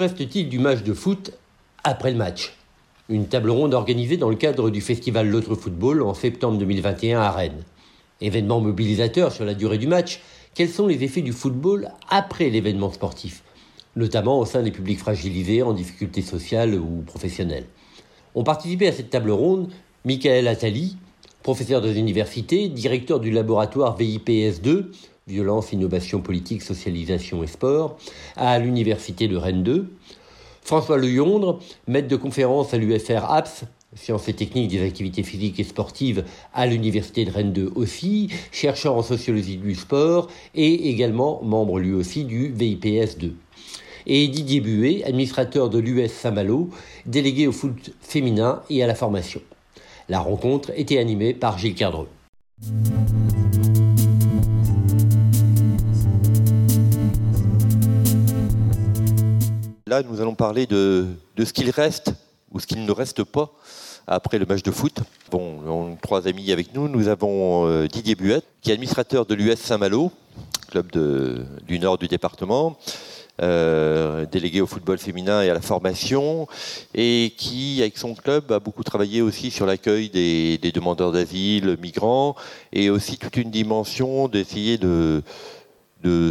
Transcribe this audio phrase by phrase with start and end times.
[0.00, 1.32] reste-t-il du match de foot
[1.84, 2.54] après le match?
[3.10, 7.30] Une table ronde organisée dans le cadre du festival L'autre football en septembre 2021 à
[7.30, 7.64] Rennes.
[8.22, 10.22] Événement mobilisateur sur la durée du match,
[10.54, 13.42] quels sont les effets du football après l'événement sportif,
[13.94, 17.66] notamment au sein des publics fragilisés en difficulté sociale ou professionnelle.
[18.34, 19.68] Ont participé à cette table ronde
[20.06, 20.96] Michael Attali,
[21.42, 24.86] professeur des universités, directeur du laboratoire VIPS2,
[25.30, 27.96] violence, innovation politique, socialisation et sport,
[28.36, 29.90] à l'université de Rennes 2,
[30.62, 35.64] François Leyondre, maître de conférence à l'UFR APS, sciences et techniques des activités physiques et
[35.64, 36.24] sportives
[36.54, 41.92] à l'université de Rennes 2 aussi, chercheur en sociologie du sport et également membre lui
[41.92, 43.34] aussi du VIPS 2.
[44.06, 46.70] Et Didier Buet, administrateur de l'US Saint-Malo,
[47.06, 49.40] délégué au foot féminin et à la formation.
[50.08, 52.08] La rencontre était animée par Gilles Cardreux.
[59.90, 61.04] Là, nous allons parler de,
[61.36, 62.12] ce qu'il reste
[62.52, 63.50] ou ce qu'il ne reste pas
[64.06, 65.00] après le match de foot.
[65.32, 66.86] Bon, on, trois amis avec nous.
[66.86, 70.12] Nous avons euh, Didier Buet, qui est administrateur de l'US Saint-Malo,
[70.70, 70.92] club
[71.66, 72.78] du nord du département,
[73.42, 76.46] euh, délégué au football féminin et à la formation,
[76.94, 82.36] et qui, avec son club, a beaucoup travaillé aussi sur l'accueil des, demandeurs d'asile, migrants,
[82.72, 85.22] et aussi toute une dimension d'essayer de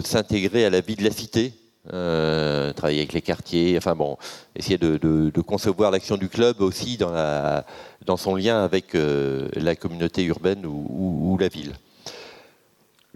[0.06, 1.52] s'intégrer à la vie de la cité,
[1.94, 4.18] euh, travailler avec les quartiers, enfin bon,
[4.56, 10.66] essayer de, concevoir l'action du club aussi dans, son lien avec euh, la communauté urbaine
[10.66, 11.74] ou, la ville.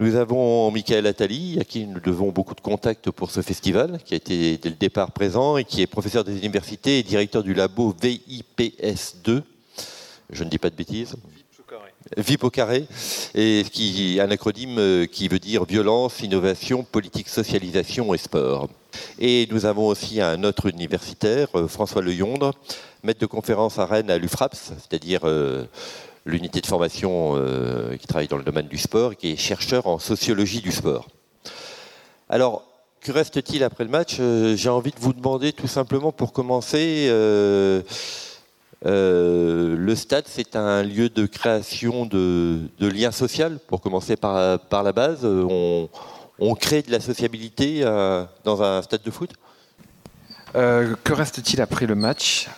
[0.00, 4.14] Nous avons Michael Attali, à qui nous devons beaucoup de contacts pour ce festival, qui
[4.14, 7.54] a été dès le départ présent et qui est professeur des universités et directeur du
[7.54, 9.42] labo VIPS2.
[10.30, 11.14] Je ne dis pas de bêtises.
[12.16, 12.86] VIP au carré,
[13.34, 18.68] un acronyme euh, qui veut dire violence, innovation, politique, socialisation et sport.
[19.18, 22.52] Et nous avons aussi un autre universitaire, euh, François Leyondre,
[23.02, 25.64] maître de conférence à Rennes à l'UFRAPS, c'est-à-dire euh,
[26.26, 27.34] l'unité de formation
[28.00, 31.08] qui travaille dans le domaine du sport, et qui est chercheur en sociologie du sport.
[32.30, 32.64] Alors,
[33.02, 34.16] que reste-t-il après le match?
[34.54, 37.10] J'ai envie de vous demander tout simplement pour commencer
[38.84, 44.92] le stade, c'est un lieu de création de, liens sociaux, pour commencer par, par la
[44.92, 45.24] base.
[45.24, 45.88] On,
[46.56, 49.32] crée de la sociabilité euh, dans un stade de foot
[50.56, 52.48] euh, Que reste-t-il après le match?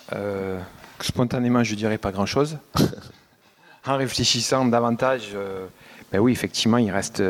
[0.99, 2.57] Spontanément, je dirais pas grand-chose.
[3.85, 5.35] en réfléchissant davantage,
[6.11, 7.23] ben oui, effectivement, il reste,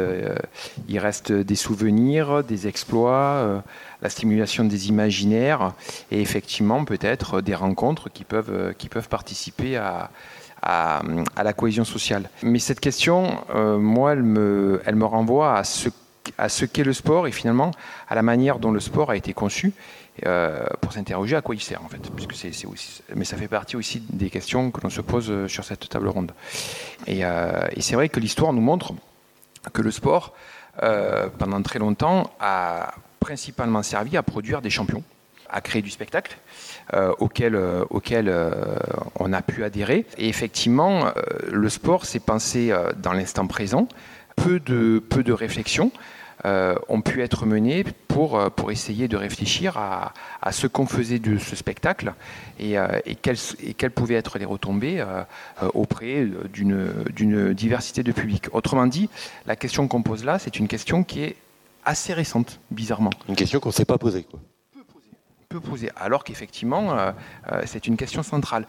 [0.87, 3.63] il reste des souvenirs, des exploits
[4.01, 5.73] la stimulation des imaginaires
[6.11, 10.11] et effectivement peut-être des rencontres qui peuvent, qui peuvent participer à,
[10.61, 11.01] à,
[11.43, 12.29] la cohésion sociale.
[12.43, 15.89] Mais cette question, euh, moi, elle me, elle me renvoie à ce,
[16.37, 17.71] à ce qu'est le sport et finalement
[18.09, 19.73] à la manière dont le sport a été conçu
[20.25, 22.01] euh, pour s'interroger à quoi il sert en fait.
[22.15, 25.63] Puisque c'est, aussi, mais ça fait partie aussi des questions que l'on se pose sur
[25.63, 26.33] cette table ronde.
[27.05, 28.93] Et, euh, et c'est vrai que l'histoire nous montre
[29.73, 30.33] que le sport,
[31.39, 32.93] pendant très longtemps, a
[33.27, 35.03] principalement servi à produire des champions,
[35.49, 36.37] à créer du spectacle.
[36.93, 38.79] Euh, auquel, euh, euh,
[39.19, 40.05] on a pu adhérer.
[40.17, 41.11] Et effectivement,
[41.51, 42.73] le sport s'est pensé
[43.03, 43.89] dans l'instant présent.
[44.37, 45.91] Peu de, peu réflexions
[46.45, 52.13] ont pu être menées pour, essayer de réfléchir à, ce qu'on faisait de ce spectacle
[52.59, 55.03] et, et, quelles, et, quelles, pouvaient être les retombées
[55.73, 58.45] auprès d'une diversité de publics.
[58.53, 59.09] Autrement dit,
[59.45, 61.35] la question qu'on pose là, c'est une question qui est
[61.87, 63.11] assez récente, bizarrement.
[63.29, 64.23] Une question qu'on ne s'est pas posée.
[64.29, 64.39] Quoi.
[65.49, 67.11] Peu posée, alors qu'effectivement, euh,
[67.53, 68.67] euh, c'est une question centrale.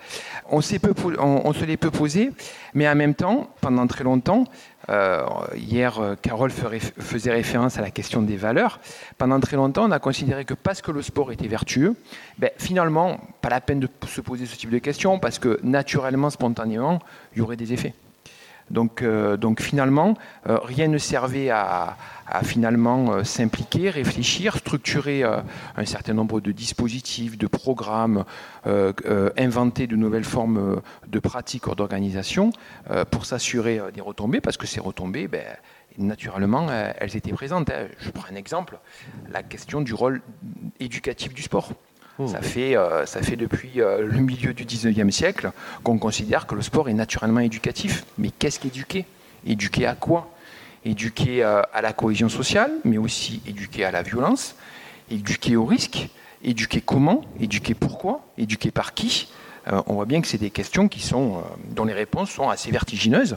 [0.49, 2.31] On, peu, on, se l'est peu posée,
[2.73, 4.45] mais en même temps, pendant très longtemps,
[4.89, 8.79] euh, hier, Carole faisait référence à la question des valeurs.
[9.19, 11.97] Pendant très longtemps, on a considéré que parce que le sport était vertueux,
[12.39, 16.31] ben, finalement, pas la peine de se poser ce type de questions, parce que naturellement,
[16.31, 17.01] spontanément,
[17.35, 17.95] il y aurait des effets.
[18.71, 20.15] Donc, donc finalement,
[20.45, 25.39] rien ne servait à, à finalement euh, s'impliquer, réfléchir, structurer euh,
[25.77, 28.25] un certain nombre de dispositifs, de programmes,
[28.67, 28.93] euh,
[29.37, 32.51] inventer de nouvelles formes de pratiques ou d'organisation
[33.11, 35.45] pour s'assurer des retombées, parce que ces retombées, ben,
[35.97, 37.71] naturellement, elles étaient présentes.
[37.71, 37.87] Hein.
[38.01, 38.79] Je prends un exemple,
[39.31, 40.21] la question du rôle
[40.81, 41.73] éducatif du sport.
[42.19, 42.27] Mmh.
[42.27, 42.77] Ça, fait,
[43.07, 45.53] ça fait depuis le milieu du 19e siècle
[45.83, 48.05] qu'on considère que le sport est naturellement éducatif.
[48.19, 49.07] Mais qu'est-ce qu'éduquer?
[49.47, 50.31] Éduquer à quoi?
[50.89, 54.55] Éduquer euh, à la cohésion sociale, mais aussi éduquer à la violence,
[55.11, 56.09] éduquer au risque,
[56.43, 59.29] éduquer comment, éduquer pourquoi, éduquer par qui.
[59.71, 61.41] Euh, on voit bien que c'est des questions qui sont, euh,
[61.75, 63.37] dont les réponses sont assez vertigineuses.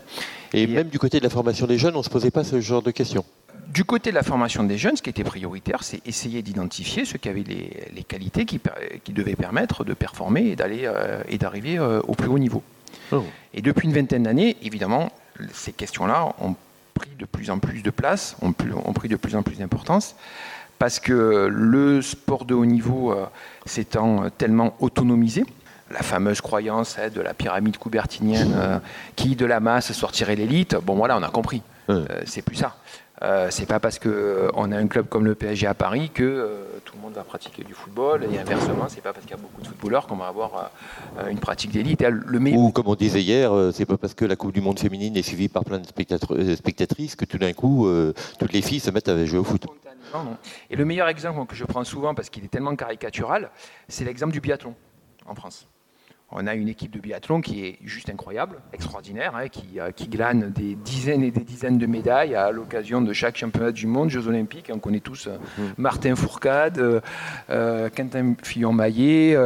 [0.53, 2.61] Et, même du côté de la formation des jeunes, on ne se posait pas ce
[2.61, 3.25] genre de questions
[3.67, 7.17] du côté de la formation des jeunes, ce qui était prioritaire, c'est essayer d'identifier ceux
[7.17, 8.59] qui avaient les, qualités qui,
[9.05, 10.91] qui, devaient permettre de performer et d'aller
[11.29, 12.63] et d'arriver au plus haut niveau.
[13.13, 13.23] Oh.
[13.53, 15.09] Et depuis une vingtaine d'années, évidemment,
[15.53, 16.55] ces questions-là ont
[17.01, 18.53] pris de plus en plus de place, ont,
[18.85, 20.15] ont pris de plus en plus d'importance
[20.77, 23.25] parce que le sport de haut niveau euh,
[23.65, 25.45] s'étant tellement autonomisé,
[25.91, 28.79] la fameuse croyance hein, de la pyramide coubertinienne euh,
[29.15, 31.61] qui de la masse sortirait l'élite, bon voilà, on a compris.
[31.89, 32.77] Euh, c'est plus ça.
[33.49, 37.01] C'est pas parce qu'on a un club comme le PSG à Paris que tout le
[37.01, 39.67] monde va pratiquer du football et inversement, c'est pas parce qu'il y a beaucoup de
[39.67, 40.71] footballeurs qu'on va avoir
[41.29, 42.03] une pratique d'élite.
[42.53, 45.21] Ou comme on disait hier, c'est pas parce que la Coupe du Monde féminine est
[45.21, 45.85] suivie par plein de
[46.55, 47.87] spectatrices que tout d'un coup
[48.39, 49.65] toutes les filles se mettent à jouer au foot.
[50.69, 53.49] Et le meilleur exemple que je prends souvent, parce qu'il est tellement caricatural,
[53.87, 54.75] c'est l'exemple du biathlon
[55.25, 55.67] en France.
[56.33, 59.47] On a une équipe de biathlon qui est juste incroyable, extraordinaire, hein,
[59.77, 63.73] euh, qui, glane des dizaines et des dizaines de médailles à l'occasion de chaque championnat
[63.73, 64.71] du monde, Jeux Olympiques.
[64.73, 65.73] On connaît tous euh, mhm.
[65.77, 67.01] Martin Fourcade,
[67.49, 69.37] euh, Quentin Fillon-Maillet.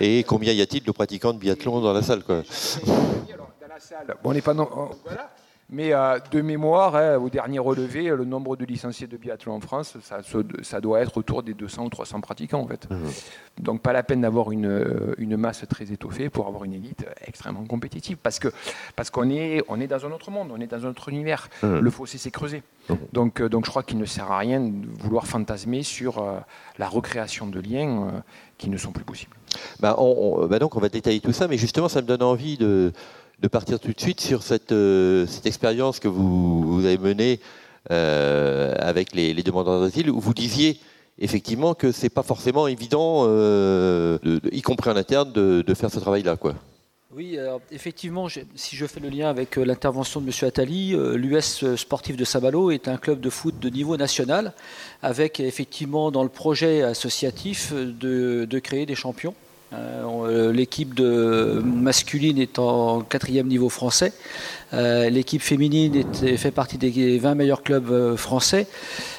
[0.00, 2.36] et combien y a-t-il de pratiquants de biathlon dans la salle quoi?
[2.36, 4.54] Dans la salle, bon, on n'est pas.
[4.54, 4.68] Non,
[5.04, 5.30] voilà.
[5.72, 9.60] Mais euh, de mémoire, hein, au dernier relevé, le nombre de licenciés de biathlon en
[9.60, 12.90] France, ça, doit être autour des 200 ou 300 pratiquants en fait.
[12.90, 12.96] Mmh.
[13.62, 17.64] Donc pas la peine d'avoir une, une, masse très étoffée pour avoir une élite extrêmement
[17.64, 18.16] compétitive.
[18.20, 18.48] Parce que
[18.96, 21.48] parce qu'on est, on est dans un autre monde, on est dans un autre univers.
[21.62, 21.78] Mmh.
[21.78, 22.64] Le fossé s'est creusé.
[22.88, 22.94] Mmh.
[23.12, 26.38] Donc, euh, donc je crois qu'il ne sert à rien de vouloir fantasmer sur euh,
[26.78, 28.22] la recréation de liens
[28.58, 29.36] qui ne sont plus possibles.
[29.78, 29.96] Bah,
[30.48, 32.92] bah donc on va détailler tout ça, mais justement ça me donne envie de
[33.40, 37.40] de partir tout de suite sur cette, euh, expérience que vous, avez menée
[37.90, 40.78] euh, avec les, demandeurs d'asile, où vous disiez
[41.18, 44.18] effectivement que c'est pas forcément évident, euh,
[44.52, 46.36] y compris en interne, de, faire ce travail-là.
[46.36, 46.54] Quoi.
[47.14, 47.38] Oui,
[47.72, 50.48] effectivement, si je fais le lien avec l'intervention de M.
[50.48, 54.52] Attali, l'US Sportif de Sabalo est un club de foot de niveau national,
[55.02, 59.34] avec effectivement dans le projet associatif de créer des champions.
[59.72, 64.12] Euh, l'équipe de masculine est en quatrième niveau français.
[64.72, 66.04] Euh, l'équipe féminine
[66.36, 68.66] fait partie des 20 meilleurs clubs euh, français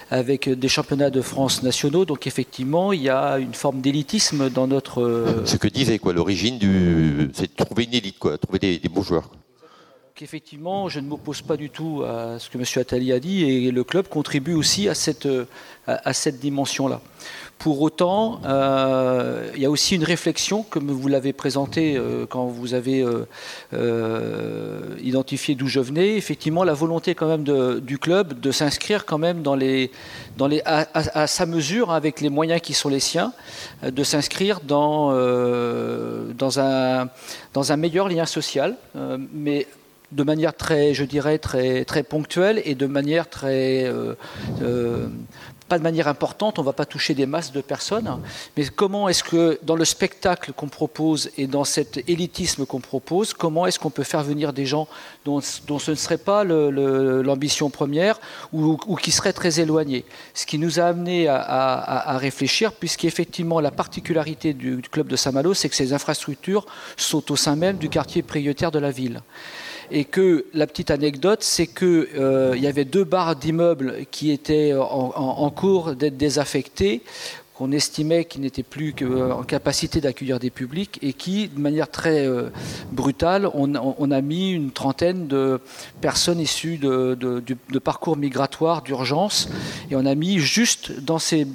[0.10, 2.04] avec des championnats de France nationaux.
[2.04, 5.44] Donc effectivement, il y a une forme d'élitisme dans notre...
[5.46, 7.30] Ce que disait quoi, l'origine du...
[7.34, 9.30] c'est de trouver une élite, quoi, trouver des, bons joueurs.
[9.30, 12.66] Donc effectivement, je ne m'oppose pas du tout à ce que M.
[12.76, 15.30] Attali a dit et le club contribue aussi à cette,
[15.88, 17.02] à cette dimension-là.
[17.62, 22.48] Pour autant, euh, il y a aussi une réflexion, comme vous l'avez présenté euh, quand
[22.48, 23.06] vous avez
[23.74, 26.18] euh, identifié d'où je venais.
[26.18, 27.44] Effectivement, la volonté quand même
[27.82, 29.92] du club de s'inscrire quand même dans les,
[30.66, 33.32] à, sa mesure, avec les moyens qui sont les siens,
[33.84, 35.12] de s'inscrire dans,
[36.58, 37.08] un,
[37.78, 38.76] meilleur lien social,
[39.34, 39.68] mais
[40.12, 43.88] de manière très, je dirais, très ponctuelle et de manière très
[45.72, 48.20] pas de manière importante, on ne va pas toucher des masses de personnes,
[48.58, 53.34] mais comment est-ce que dans le spectacle qu'on propose et dans cet élitisme qu'on propose,
[53.34, 54.90] comment est-ce qu'on peut faire venir des gens
[55.24, 58.20] dont, ce ne serait pas l'ambition première
[58.52, 60.04] ou, qui seraient très éloignés?
[60.34, 65.70] Ce qui nous a amené à, réfléchir, puisqu'effectivement la particularité du club de Saint-Malo, c'est
[65.70, 66.66] que ces infrastructures
[66.98, 69.22] sont au sein même du quartier prioritaire de la ville
[69.92, 74.74] et que la petite anecdote, c'est qu'il euh, y avait deux barres d'immeubles qui étaient
[74.74, 77.02] en cours d'être désaffectées
[77.62, 81.92] qu'on estimait qu'il n'était plus euh, en capacité d'accueillir des publics et qui, de manière
[81.92, 82.50] très euh,
[82.92, 85.60] brutale, on, a mis une trentaine de
[86.02, 87.40] personnes issues de,
[87.84, 89.48] parcours migratoires d'urgence
[89.92, 91.46] et on a mis juste dans ces,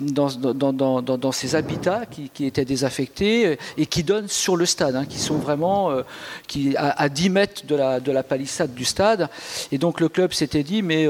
[1.54, 6.02] habitats qui, étaient désaffectés et qui donnent sur le stade, hein, qui sont vraiment euh,
[6.46, 9.28] qui, à, 10 mètres de la, de la palissade du stade.
[9.72, 11.08] Et donc le club s'était dit, mais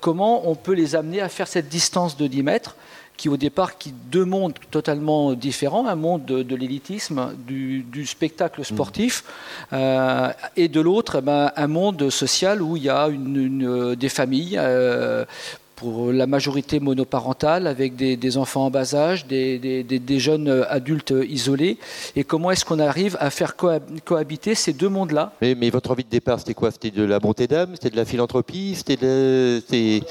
[0.00, 2.76] comment on peut les amener à faire cette distance de 10 mètres
[3.20, 9.24] qui au départ qui deux mondes totalement différents, un monde de, l'élitisme, du, spectacle sportif,
[9.74, 13.10] euh, et de l'autre eh ben, un monde social où il y a
[13.94, 15.26] des familles euh,
[15.80, 21.78] pour la majorité monoparentale, avec des, enfants en bas âge, des, jeunes adultes isolés.
[22.16, 23.56] Et comment est-ce qu'on arrive à faire
[24.04, 25.32] cohabiter ces deux mondes-là?
[25.40, 26.70] Mais, votre envie de départ, c'était quoi?
[26.70, 27.70] C'était de la bonté d'âme?
[27.72, 28.74] C'était de la philanthropie?
[28.76, 30.02] C'était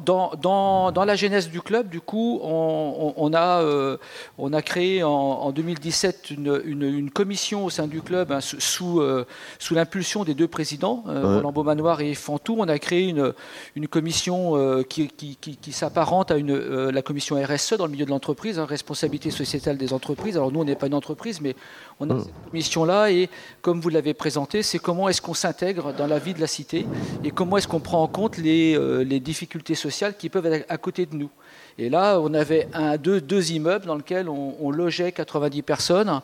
[0.00, 3.98] dans, dans, la genèse du club, du coup, on, a, euh,
[4.38, 9.26] on a créé en, 2017 une, commission au sein du club, hein, sous, euh,
[9.58, 12.56] sous l'impulsion des deux présidents, euh, Roland Beaumanoir et Fantou.
[12.58, 13.34] On a créé une,
[13.76, 18.58] une commission qui qui, s'apparente à une, la commission RSE dans le milieu de l'entreprise,
[18.58, 20.36] hein, responsabilité sociétale des entreprises.
[20.36, 21.54] Alors nous, on n'est pas une entreprise, mais
[22.00, 22.20] on a hmm.
[22.20, 23.28] cette commission-là et
[23.60, 26.86] comme vous l'avez présenté, c'est comment est-ce qu'on s'intègre dans la vie de la cité
[27.24, 30.78] et comment est-ce qu'on prend en compte les, les difficultés sociales qui peuvent être à
[30.78, 31.30] côté de nous.
[31.78, 36.20] Et là, on avait un, deux, deux immeubles dans lesquels on, logeait 90 personnes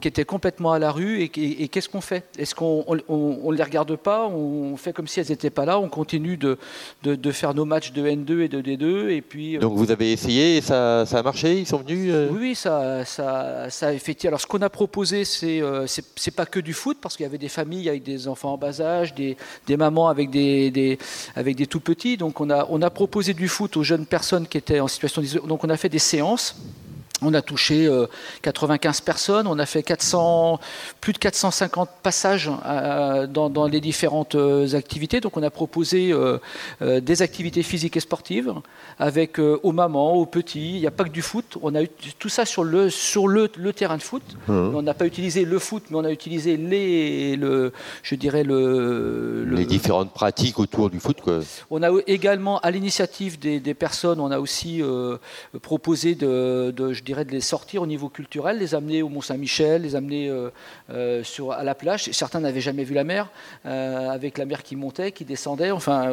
[0.00, 1.22] qui étaient complètement à la rue.
[1.22, 1.28] Et,
[1.68, 2.24] qu'est-ce qu'on fait?
[2.38, 4.26] Est-ce qu'on ne les regarde pas?
[4.26, 5.78] On fait comme si elles n'étaient pas là?
[5.78, 6.58] On continue de,
[7.02, 10.12] de, faire nos matchs de N2 et de D2 et puis, euh, Donc vous avez
[10.12, 13.92] essayé et ça, ça a marché Ils sont venus euh Oui, ça, ça, ça a
[13.92, 14.28] effectué.
[14.28, 17.28] Alors ce qu'on a proposé, c'est euh, c'est pas que du foot, parce qu'il y
[17.28, 19.36] avait des familles avec des enfants en bas âge, des,
[19.66, 20.98] des mamans avec des, des,
[21.34, 22.16] avec des tout petits.
[22.16, 25.22] Donc on a, on a proposé du foot aux jeunes personnes qui étaient en situation
[25.46, 26.56] Donc on a fait des séances
[27.22, 27.88] on a touché
[28.42, 30.60] 95 euh, personnes, on a fait 400,
[31.00, 35.20] plus de 450 passages euh, dans, les différentes euh, activités.
[35.20, 36.12] Donc on a proposé
[36.80, 38.52] des activités physiques et sportives
[38.98, 40.74] avec aux mamans, aux petits.
[40.74, 41.58] Il n'y a pas que du foot.
[41.62, 44.22] On a eu tout ça sur le, sur le, terrain de foot.
[44.48, 44.52] Mmh.
[44.52, 47.72] On n'a pas utilisé le foot, mais on a utilisé les, le,
[48.02, 51.18] je dirais le, les différentes pratiques autour du foot.
[51.70, 54.82] On a également, à l'initiative des, personnes, on a aussi
[55.62, 59.96] proposé de, de je de les sortir au niveau culturel, les amener au Mont-Saint-Michel, les
[59.96, 60.50] amener euh,
[60.90, 62.04] euh, sur, à la plage.
[62.12, 63.28] Certains n'avaient jamais vu la mer,
[63.66, 65.70] euh, avec la mer qui montait, qui descendait.
[65.70, 66.10] Enfin,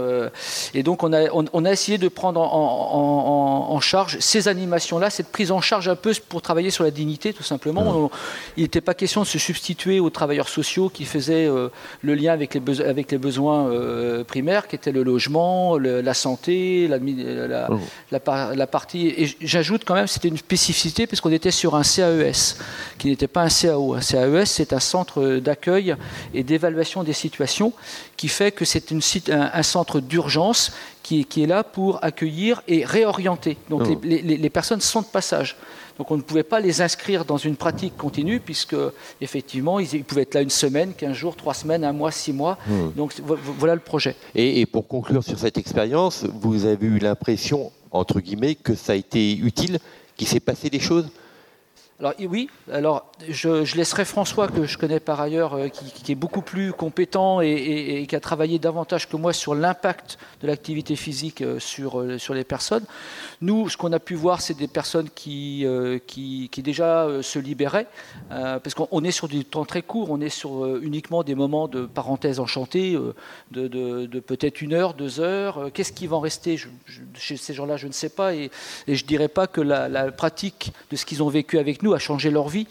[0.73, 5.51] et donc on a, on, a, essayé de prendre en, charge ces animations-là, cette prise
[5.51, 8.09] en charge un peu pour travailler sur la dignité, tout simplement.
[8.57, 12.55] il n'était pas question de se substituer aux travailleurs sociaux qui faisaient le lien avec
[12.55, 13.71] les, avec les besoins
[14.27, 17.69] primaires, qui étaient le logement, la santé, la, la,
[18.11, 19.07] la, la partie.
[19.07, 22.57] Et j'ajoute quand même, c'était une spécificité puisqu'on était sur un CAES,
[22.97, 23.93] qui n'était pas un CAO.
[23.93, 25.95] Un CAES, c'est un centre d'accueil
[26.33, 27.73] et d'évaluation des situations,
[28.15, 30.71] qui fait que c'est un, un, centre d'urgence
[31.03, 33.57] qui, qui, est là pour accueillir et réorienter.
[33.69, 33.99] Donc oh.
[34.03, 35.55] les, les, personnes sont de passage.
[35.97, 38.75] Donc on ne pouvait pas les inscrire dans une pratique continue, puisque
[39.21, 42.57] effectivement, ils, pouvaient être là une semaine, quinze jours, trois semaines, un mois, six mois.
[42.67, 42.91] Hmm.
[42.95, 44.15] Donc voilà le projet.
[44.35, 48.93] Et, et pour conclure sur cette expérience, vous avez eu l'impression, entre guillemets, que ça
[48.93, 49.79] a été utile
[50.17, 51.07] qu'il s'est passé des choses
[51.99, 56.43] alors oui, alors je, laisserai François, que je connais par ailleurs, euh, qui, est beaucoup
[56.43, 61.57] plus compétent et, qui a travaillé davantage que moi sur l'impact de l'activité physique euh,
[61.57, 62.85] sur, euh, sur les personnes.
[63.41, 65.65] Nous, ce qu'on a pu voir, c'est des personnes qui,
[66.57, 67.87] déjà se libéraient,
[68.29, 71.85] parce qu'on est sur du temps très court, on est sur uniquement des moments de
[71.85, 72.97] parenthèse enchantée,
[73.51, 75.69] de, de, peut-être une heure, deux heures.
[75.73, 76.59] Qu'est-ce qui va en rester?
[77.15, 78.49] Chez ces gens-là, je ne sais pas, et,
[78.87, 81.86] je ne dirais pas que la, la pratique de ce qu'ils ont vécu avec nous
[81.93, 82.67] à changer leur vie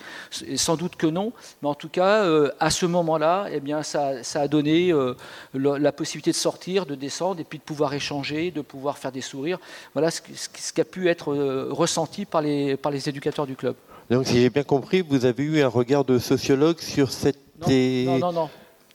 [0.57, 1.33] Sans doute que non,
[1.63, 5.15] mais en tout cas, euh, à ce moment-là, eh bien, ça, a donné euh,
[5.55, 9.21] la possibilité de sortir, de descendre, et puis de pouvoir échanger, de pouvoir faire des
[9.21, 9.59] sourires.
[9.95, 13.75] Voilà ce, qui a pu être euh, ressenti par les, par les éducateurs du club.
[14.11, 17.39] Donc, si j'ai bien compris, vous avez eu un regard de sociologue sur cette...
[17.67, 18.51] Non, non, non,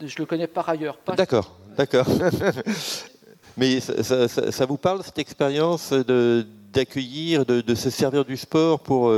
[0.06, 0.98] je le connais par ailleurs.
[1.18, 2.06] D'accord, d'accord.
[3.58, 9.12] Mais ça, vous parle, cette expérience d'accueillir, de, de, se servir du sport pour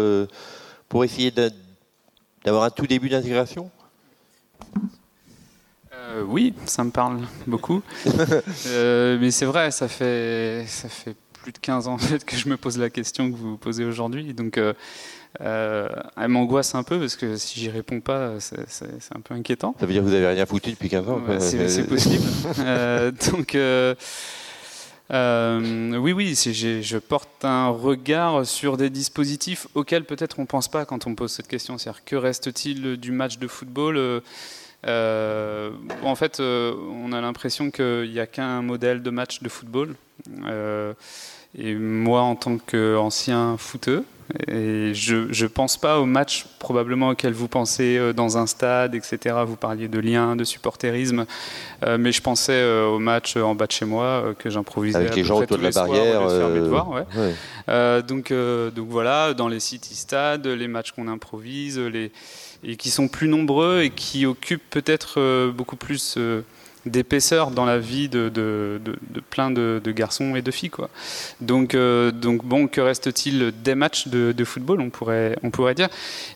[0.89, 1.31] pour essayer
[2.43, 3.69] d'avoir un tout début d'intégration?
[5.93, 7.81] Euh, Oui, ça me parle beaucoup.
[8.67, 12.57] Euh, mais c'est vrai, ça fait, ça fait plus de 15 ans que je me
[12.57, 14.33] pose la question que vous posez aujourd'hui.
[14.33, 14.73] Donc, euh,
[15.39, 19.75] elle m'angoisse un peu parce que si j'y réponds pas, c'est un peu inquiétant.
[19.79, 22.23] Ça veut dire que vous avez rien foutu depuis 15 ans C'est possible.
[23.31, 23.57] donc.
[25.11, 30.69] Euh, oui, oui, je porte un regard sur des dispositifs auxquels peut-être on ne pense
[30.69, 31.77] pas quand on pose cette question.
[31.77, 33.97] C'est-à-dire, que reste-t-il du match de football?
[33.97, 34.21] Euh,
[34.87, 35.71] euh,
[36.03, 39.95] En fait, on a l'impression qu'il n'y a qu'un modèle de match de football.
[41.57, 44.03] et moi, en tant qu'ancien footeux,
[44.47, 48.95] et je ne pense pas au match probablement auquel vous pensez euh, dans un stade,
[48.95, 49.35] etc.
[49.45, 51.25] Vous parliez de liens, de supporterisme,
[51.83, 55.15] euh, mais je pensais euh, au match en bas de chez moi que j'improvisais avec
[55.15, 56.21] les gens autour de la barrière.
[58.03, 62.11] donc, donc voilà, dans les city stades, les matchs qu'on improvise, les
[62.65, 66.17] et qui sont plus nombreux et qui occupent peut-être beaucoup plus
[66.85, 68.79] d'épaisseur dans la vie de,
[69.29, 70.69] plein de, garçons et de filles.
[70.69, 70.89] Quoi.
[71.41, 75.89] Donc, euh, donc bon, que reste-t-il des matchs de, football, on pourrait, on pourrait dire.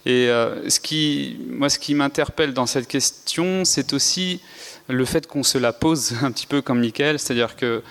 [0.06, 4.42] Et euh, ce qui, moi, ce qui m'interpelle dans cette question, c'est aussi
[4.88, 7.84] le fait qu'on se la pose un petit peu comme Michael, c'est-à-dire que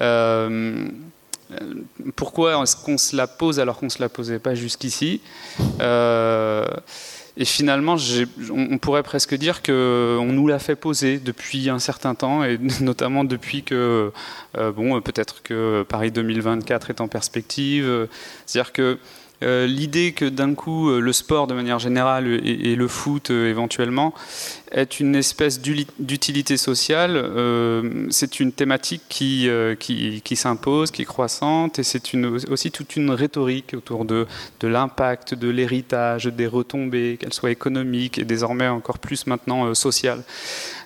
[0.00, 0.88] euh,
[2.16, 5.20] pourquoi est-ce qu'on se la pose alors qu'on ne se la posait pas jusqu'ici?
[7.36, 7.96] Et finalement,
[8.50, 13.24] on, pourrait presque dire qu'on nous l'a fait poser depuis un certain temps, et notamment
[13.24, 14.12] depuis que,
[14.56, 18.08] euh, bon, peut-être que Paris 2024 est en perspective.
[18.46, 18.98] C'est-à-dire que
[19.42, 23.50] euh, l'idée que d'un coup euh, le sport de manière générale et, le foot euh,
[23.50, 24.14] éventuellement
[24.70, 27.30] est une espèce d'utilité sociale,
[28.10, 29.48] c'est une thématique qui,
[29.78, 32.02] qui, s'impose, qui est croissante, et c'est
[32.50, 34.26] aussi toute une rhétorique autour de,
[34.58, 40.24] de l'impact, de l'héritage, des retombées, qu'elles soient économiques et désormais encore plus maintenant sociales.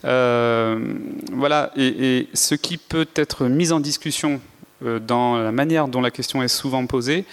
[0.02, 4.38] voilà, et, et, ce qui peut être mis en discussion
[4.83, 7.25] dans la manière dont la question est souvent posée,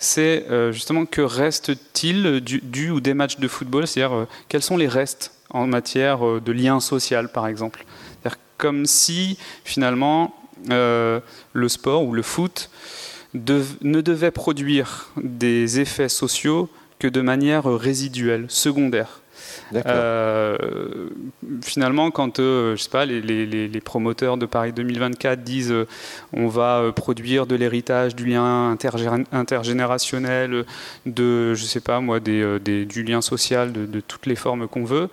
[0.00, 3.86] c'est euh, justement que reste-t-il du, ou des matchs de football?
[3.86, 7.84] C'est-à-dire, euh, quels sont les restes en matière euh, de lien social, par exemple?
[8.56, 10.34] Comme si, finalement,
[10.68, 11.22] le
[11.68, 12.68] sport ou le foot
[13.32, 19.19] ne devait produire des effets sociaux que de manière résiduelle, secondaire.
[19.74, 20.56] Euh,
[21.62, 25.86] finalement, quand euh, je sais pas, les, promoteurs de Paris 2024 disent euh,
[26.32, 28.76] on va produire de l'héritage, du lien
[29.32, 30.64] intergénérationnel,
[31.06, 35.08] de je sais pas moi, du lien social, de, toutes les formes qu'on veut.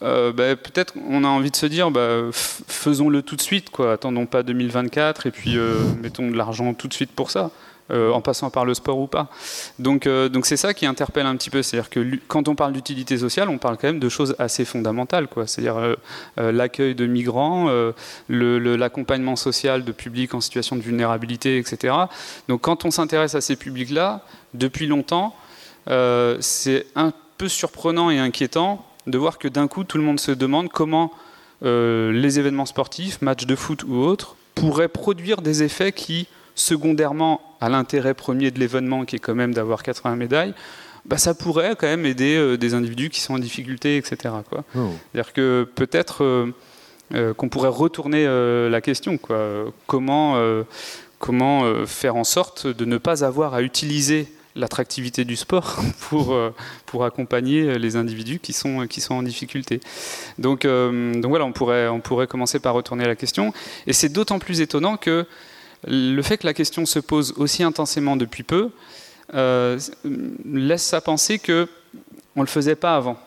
[0.00, 4.26] Bah, peut-être on a envie de se dire bah, faisons-le tout de suite quoi attendons
[4.26, 5.56] pas 2024 et puis
[6.02, 7.50] mettons de l'argent tout de suite pour ça
[7.92, 9.28] euh, en passant par le sport ou pas.
[9.78, 11.62] Donc, euh, donc c'est ça qui interpelle un petit peu.
[11.62, 15.28] C'est-à-dire que quand on parle d'utilité sociale, on parle quand même de choses assez fondamentales.
[15.46, 15.94] C'est-à-dire euh,
[16.52, 17.70] l'accueil de migrants,
[18.28, 21.94] l'accompagnement social de publics en situation de vulnérabilité, etc.
[22.48, 24.22] Donc quand on s'intéresse à ces publics-là,
[24.54, 25.36] depuis longtemps,
[26.40, 30.32] c'est un peu surprenant et inquiétant de voir que d'un coup, tout le monde se
[30.32, 31.12] demande comment
[31.62, 36.26] les événements sportifs, matchs de foot ou autres, pourraient produire des effets qui
[36.56, 40.54] secondairement à l'intérêt premier de l'événement qui est quand même d'avoir 80 médailles,
[41.06, 44.34] bah, ça pourrait quand même aider euh, des individus qui sont en difficulté, etc.
[44.48, 44.64] Quoi.
[44.76, 44.90] Oh.
[45.12, 46.52] C'est-à-dire que peut-être euh,
[47.14, 49.16] euh, qu'on pourrait retourner la question.
[49.16, 49.72] Quoi.
[49.86, 50.36] Comment,
[51.18, 55.76] comment faire en sorte de ne pas avoir à utiliser l'attractivité du sport
[56.08, 56.36] pour,
[56.86, 59.80] pour accompagner les individus qui sont, qui sont en difficulté.
[60.38, 63.52] Donc, donc voilà, on pourrait, on pourrait commencer par retourner la question.
[63.86, 65.26] Et c'est d'autant plus étonnant que
[65.86, 68.70] le fait que la question se pose aussi intensément depuis peu
[69.34, 69.78] euh,
[70.44, 71.68] laisse à penser que
[72.36, 73.18] on le faisait pas avant.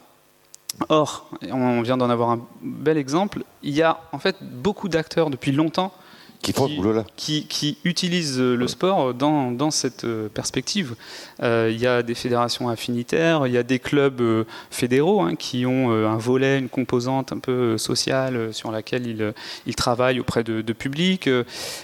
[0.88, 3.44] Or, on vient d'en avoir un bel exemple.
[3.64, 5.94] Il y a en fait beaucoup d'acteurs depuis longtemps
[6.41, 10.95] qui, qui, utilisent le sport dans, dans cette euh, perspective.
[11.43, 15.36] Euh, il y a des fédérations affinitaires, il y a des clubs euh, fédéraux hein,
[15.36, 19.34] qui ont un volet, une composante un peu sociale sur laquelle ils,
[19.65, 21.30] ils travaillent auprès de, de publics.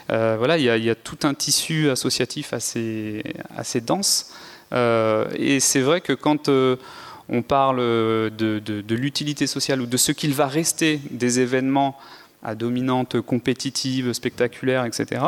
[0.07, 3.23] voilà, il y, a, y, a, tout un tissu associatif assez,
[3.55, 4.31] assez dense.
[4.73, 8.31] et c'est vrai que quand on parle de,
[8.63, 11.97] de, de l'utilité sociale ou de ce qu'il va rester des événements
[12.45, 15.21] à dominante compétitive, spectaculaire, etc.,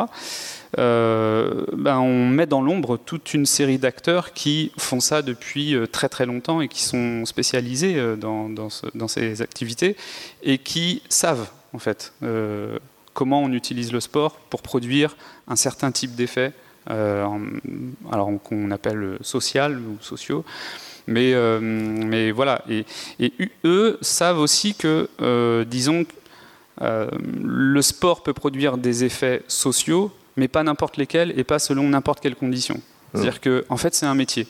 [0.76, 5.86] euh, ben on met dans l'ombre toute une série d'acteurs qui font ça depuis euh,
[5.86, 9.96] très très longtemps et qui sont spécialisés euh, dans, ces activités
[10.42, 12.12] et qui savent en fait
[13.14, 15.16] comment on utilise le sport pour produire
[15.48, 16.52] un certain type d'effets,
[16.86, 17.38] alors
[18.44, 20.44] qu'on appelle social ou sociaux.
[21.06, 22.84] Mais, voilà, et,
[23.64, 25.08] eux savent aussi que,
[25.64, 26.04] disons,
[26.82, 27.08] euh,
[27.42, 32.20] le sport peut produire des effets sociaux, mais pas n'importe lesquels et pas selon n'importe
[32.20, 32.80] quelles conditions.
[33.12, 34.46] C'est-à-dire qu'en en fait, c'est un métier.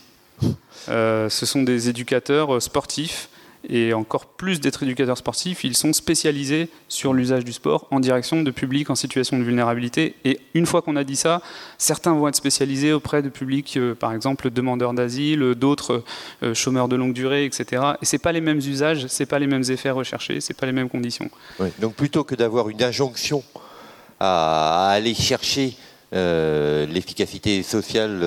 [0.89, 3.29] Euh, ce sont des éducateurs euh, sportifs
[3.69, 8.43] et encore plus d'être éducateurs sportifs, ils sont spécialisés sur l'usage du sport en direction
[8.43, 10.15] de publics en situation de vulnérabilité.
[10.25, 11.43] Et une fois qu'on a dit ça,
[11.77, 16.03] certains vont être spécialisés auprès de publics, euh, par exemple demandeurs d'asile, d'autres
[16.43, 17.83] euh, chômeurs de longue durée, etc.
[18.01, 20.73] Et c'est pas les mêmes usages, c'est pas les mêmes effets recherchés, c'est pas les
[20.73, 21.31] mêmes conditions.
[21.79, 23.43] donc plutôt que d'avoir une injonction
[24.19, 25.77] à, aller chercher
[26.15, 28.19] euh, l'efficacité sociale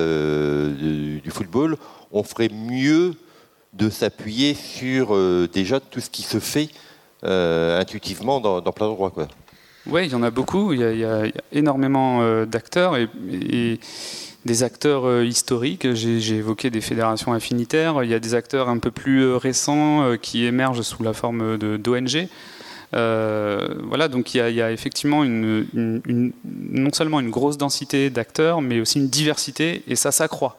[1.24, 1.78] du football,
[2.12, 3.16] on ferait mieux
[3.74, 6.70] de s'appuyer sur euh, déjà tout ce qui se fait
[7.24, 9.14] euh, intuitivement dans, plein d'endroits.
[9.88, 10.74] Oui, il y en a beaucoup.
[10.74, 13.80] Il y a, énormément euh, d'acteurs et,
[14.44, 15.94] des acteurs historiques.
[15.94, 18.04] J'ai évoqué des fédérations affinitaires.
[18.04, 22.28] Il y a des acteurs un peu plus récents qui émergent sous la forme d'ONG.
[22.92, 25.68] voilà, donc il y, a, effectivement une,
[26.44, 30.58] non seulement une grosse densité d'acteurs, mais aussi une diversité, et ça s'accroît.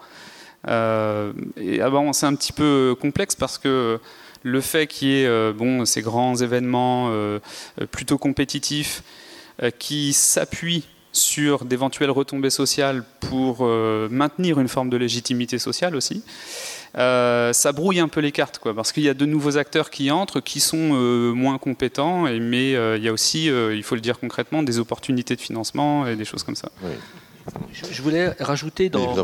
[0.68, 3.98] Euh, et ah c'est un petit peu complexe parce que
[4.44, 7.38] le fait qu'il y ait euh, ces grands événements euh,
[7.90, 9.02] plutôt compétitifs
[9.78, 16.24] qui s'appuient sur d'éventuelles retombées sociales pour maintenir une forme de légitimité sociale aussi,
[16.94, 20.40] ça brouille un peu les cartes, parce qu'il y a de nouveaux acteurs qui entrent,
[20.40, 20.76] qui sont
[21.34, 25.40] moins compétents, mais il y a aussi, il faut le dire concrètement, des opportunités de
[25.40, 26.70] financement et des choses comme ça.
[27.72, 29.14] Je, voulais rajouter dans,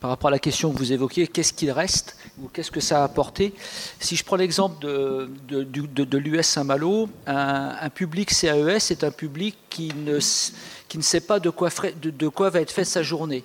[0.00, 3.00] par rapport à la question que vous évoquiez, qu'est-ce qu'il reste ou qu'est-ce que ça
[3.00, 3.52] a apporté?
[4.00, 9.92] Si je prends l'exemple de, de, l'US Saint-Malo, un, public CAES est un public qui
[9.94, 10.18] ne,
[10.88, 11.68] qui ne sait pas de quoi,
[12.00, 13.44] de quoi va être faite sa journée.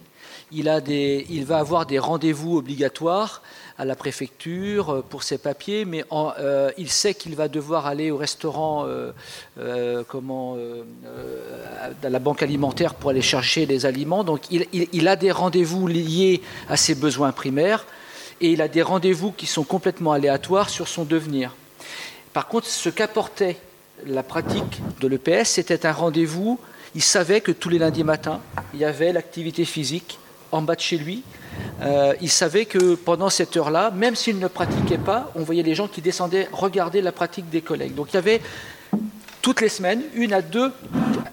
[0.52, 3.42] Il, a des, il va avoir des rendez-vous obligatoires
[3.82, 8.12] à la préfecture euh, pour ses papiers, mais euh, il sait qu'il va devoir aller
[8.12, 10.56] au restaurant, euh, comment,
[12.04, 14.24] à la banque alimentaire pour aller chercher les aliments.
[14.24, 17.88] Donc il, a des rendez-vous liés à ses besoins primaires
[18.40, 21.56] et il a des rendez-vous qui sont complètement aléatoires sur son devenir.
[22.34, 23.58] Par contre, ce qu'apportait
[24.06, 26.60] la pratique de l'EPS, c'était un rendez-vous.
[26.94, 28.42] Il savait que tous les lundis matins,
[28.76, 30.20] il y avait l'activité physique
[30.52, 31.24] en bas de chez lui.
[31.82, 35.76] Euh, il savait que pendant cette heure-là, même s'il ne pratiquait pas, on voyait les
[35.76, 37.96] gens qui descendaient regarder la pratique des collègues.
[37.96, 38.42] Donc il y avait
[39.42, 40.72] toutes les semaines une à deux,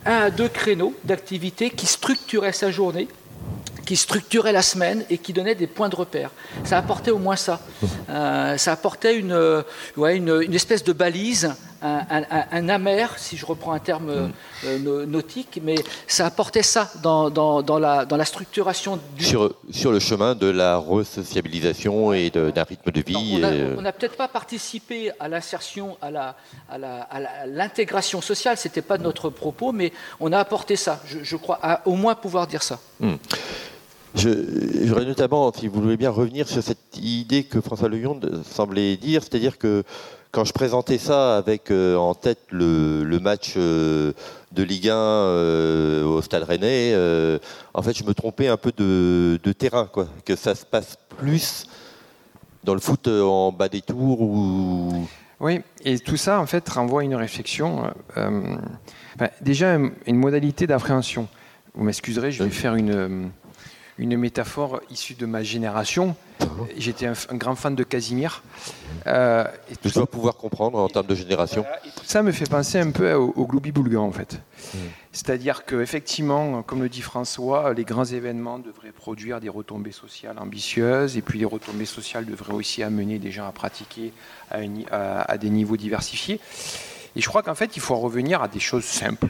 [0.07, 3.09] un à deux créneaux d'activité qui structuraient sa journée
[3.89, 6.31] qui structurait la semaine et qui donnait des points de repère.
[6.65, 7.59] Ça apportait au moins ça.
[8.11, 9.63] Euh, ça apportait une, euh,
[9.97, 14.31] une, espèce de balise, un, amer, si je reprends un terme
[14.65, 19.25] euh, nautique, mais ça apportait ça dans, dans, la, dans la, structuration du...
[19.25, 23.41] Sur, sur, le chemin de la resociabilisation et d'un rythme de vie.
[23.77, 26.11] on n'a peut-être pas participé à l'insertion, à
[27.47, 31.37] l'intégration la, à sociale, ce n'était pas notre propos, mais on a apporté ça, je,
[31.37, 32.79] crois, à au moins pouvoir dire ça.
[34.15, 34.31] Je,
[34.89, 39.23] voudrais notamment, si vous voulez bien, revenir sur cette idée que François Leyon semblait dire,
[39.23, 39.85] c'est-à-dire que
[40.31, 44.13] quand je présentais ça avec euh, en tête le, match euh,
[44.53, 46.95] de Ligue 1 euh, au Stade Rennais,
[47.75, 51.67] en fait, je me trompais un peu de, terrain, quoi, que ça se passe plus
[52.65, 55.09] dans le foot en bas des tours ou.
[55.41, 57.85] Oui, et tout ça, en fait, renvoie à une réflexion.
[59.41, 61.29] déjà, une modalité d'appréhension.
[61.75, 63.31] Vous m'excuserez, je vais faire une
[63.99, 66.15] une métaphore issue de ma génération.
[66.77, 68.43] J'étais un, grand fan de Casimir.
[69.07, 71.65] Euh, et tout dois pouvoir comprendre en termes de génération.
[72.05, 74.41] ça me fait penser un peu au, au Gloubi-Boulgan, en fait.
[74.75, 74.79] Hmm.
[75.13, 81.17] C'est-à-dire qu'effectivement, comme le dit François, les grands événements devraient produire des retombées sociales ambitieuses,
[81.17, 84.13] et puis les retombées sociales devraient aussi amener des gens à pratiquer
[84.51, 86.41] à, à des niveaux diversifiés.
[87.17, 89.29] Et je crois qu'en fait, il faut revenir à des choses simples.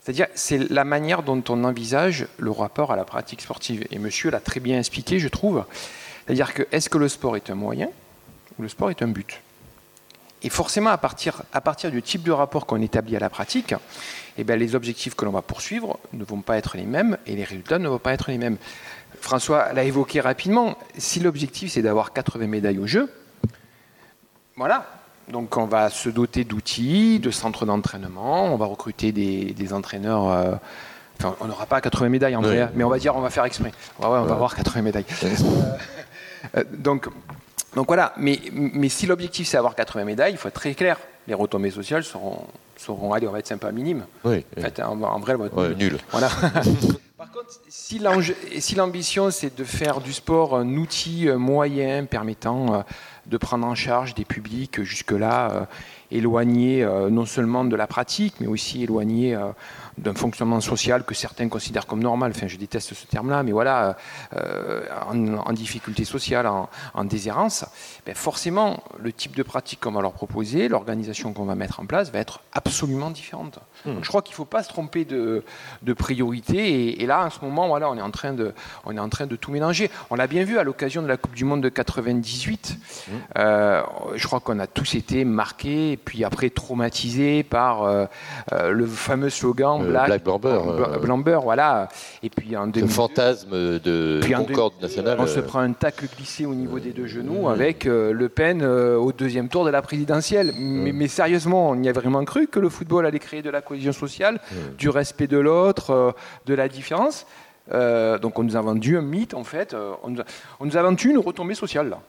[0.00, 3.86] C'est-à-dire, c'est la manière dont on envisage le rapport à la pratique sportive.
[3.90, 5.64] Et monsieur l'a très bien expliqué, je trouve.
[6.30, 7.88] C'est-à-dire que est-ce que le sport est un moyen
[8.56, 9.40] ou le sport est un but?
[10.44, 13.74] Et forcément, à partir, à partir du type de rapport qu'on établit à la pratique,
[14.38, 17.34] eh bien, les objectifs que l'on va poursuivre ne vont pas être les mêmes et
[17.34, 18.58] les résultats ne vont pas être les mêmes.
[19.20, 20.78] François l'a évoqué rapidement.
[20.96, 23.12] Si l'objectif c'est d'avoir 80 médailles au jeu,
[24.54, 24.86] voilà,
[25.32, 30.30] donc on va se doter d'outils, de centres d'entraînement, on va recruter des, entraîneurs.
[30.30, 30.54] Euh,
[31.18, 33.46] enfin, on n'aura pas 80 médailles en vrai, mais on va dire on va faire
[33.46, 33.72] exprès.
[33.98, 35.06] on va avoir 80 médailles.
[36.56, 37.08] Euh, donc,
[37.74, 40.98] donc voilà, mais, mais si l'objectif c'est avoir 80 médailles, il faut être très clair.
[41.28, 42.44] Les retombées sociales seront,
[42.76, 44.04] seront allez, on va être sympa minime.
[44.24, 45.98] Oui, en, fait, en, vrai, va être nul.
[46.10, 46.28] Voilà.
[47.18, 52.82] Par contre, si l'ambition c'est de faire du sport un outil euh, moyen permettant
[53.30, 55.64] de prendre en charge des publics jusque-là euh,
[56.10, 59.52] éloignés euh, non seulement de la pratique, mais aussi éloignés euh,
[59.98, 62.32] d'un fonctionnement social que certains considèrent comme normal.
[62.34, 63.96] Enfin, je déteste ce terme-là, mais voilà,
[64.36, 67.64] euh, en, difficulté sociale, en, déshérence,
[68.06, 71.86] ben forcément, le type de pratique qu'on va leur proposer, l'organisation qu'on va mettre en
[71.86, 73.58] place, va être absolument différente.
[73.84, 73.98] Hmm.
[74.02, 75.42] je crois qu'il ne faut pas se tromper de,
[75.82, 77.02] de priorité.
[77.02, 78.52] Et, là, en ce moment, voilà, on est en train de,
[78.84, 79.90] on est en train de tout mélanger.
[80.10, 82.76] On l'a bien vu à l'occasion de la Coupe du Monde de 98.
[83.08, 83.12] Hmm.
[83.38, 83.82] Euh,
[84.14, 88.06] je crois qu'on a tous été marqués, et puis après traumatisés par euh,
[88.70, 91.40] le fameux slogan Black, Blamber.
[91.42, 91.88] voilà.
[92.22, 95.18] Et puis en Le fantasme de Concorde nationale.
[95.20, 98.28] On se euh, prend un tacle glissé au niveau des deux genoux avec euh, Le
[98.28, 100.52] Pen euh, au deuxième tour de la présidentielle.
[100.56, 103.92] Mais, sérieusement, on y a vraiment cru que le football allait créer de la cohésion
[103.92, 104.40] sociale,
[104.78, 106.14] du respect de l'autre,
[106.46, 107.26] de la différence.
[107.70, 111.54] donc on nous a vendu un mythe en fait, on, nous a, vendu une retombée
[111.54, 112.00] sociale là,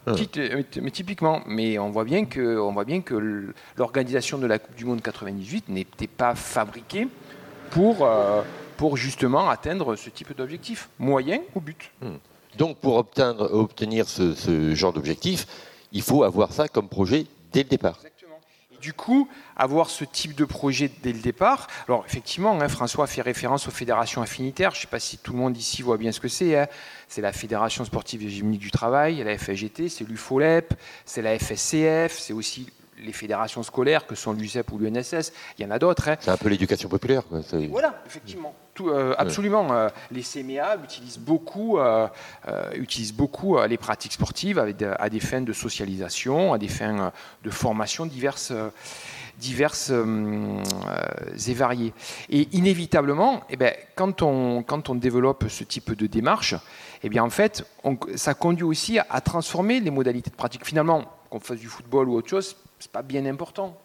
[0.81, 1.41] mais typiquement.
[1.45, 5.01] Mais on voit bien que, on voit bien que l'organisation de la Coupe du Monde
[5.01, 7.07] 98 n'était pas fabriquée
[7.71, 8.43] pour, euh,
[8.77, 11.91] pour justement atteindre ce type d'objectif, moyen ou but.
[12.01, 12.17] Hmm.
[12.57, 15.47] Donc pour obtenir, obtenir ce, genre d'objectif,
[15.91, 17.95] il faut avoir ça comme projet dès le départ.
[17.95, 18.10] Exactement.
[18.81, 21.67] Et du coup, avoir ce type de projet dès le départ.
[21.87, 24.71] Alors, effectivement, hein, François fait référence aux fédérations affinitaires.
[24.71, 26.57] Je ne sais pas si tout le monde ici voit bien ce que c'est.
[26.57, 26.67] Hein.
[27.07, 30.73] C'est la Fédération sportive hégémonique du travail, la FSGT, c'est l'UFOLEP,
[31.05, 32.67] c'est la FSCF, c'est aussi
[33.01, 36.09] les fédérations scolaires que sont l'UCEP ou l'UNSS, il y en a d'autres.
[36.09, 36.17] Hein.
[36.19, 37.23] C'est un peu l'éducation populaire.
[37.69, 38.53] Voilà, effectivement.
[38.79, 39.71] Euh, absolument.
[39.71, 42.07] Euh, les CMA utilisent beaucoup, euh,
[42.75, 47.11] utilisent beaucoup les pratiques sportives à des fins de socialisation, à des fins
[47.43, 48.53] de formation diverses
[49.37, 51.93] diverses et variées.
[52.29, 53.57] Et inévitablement, eh
[53.95, 56.53] quand, on, quand on développe ce type de démarche,
[57.01, 57.65] eh bien, en fait,
[58.15, 60.63] ça conduit aussi à, à transformer les modalités de pratique.
[60.63, 63.77] Finalement, qu'on fasse du football ou autre chose, c'est pas bien important.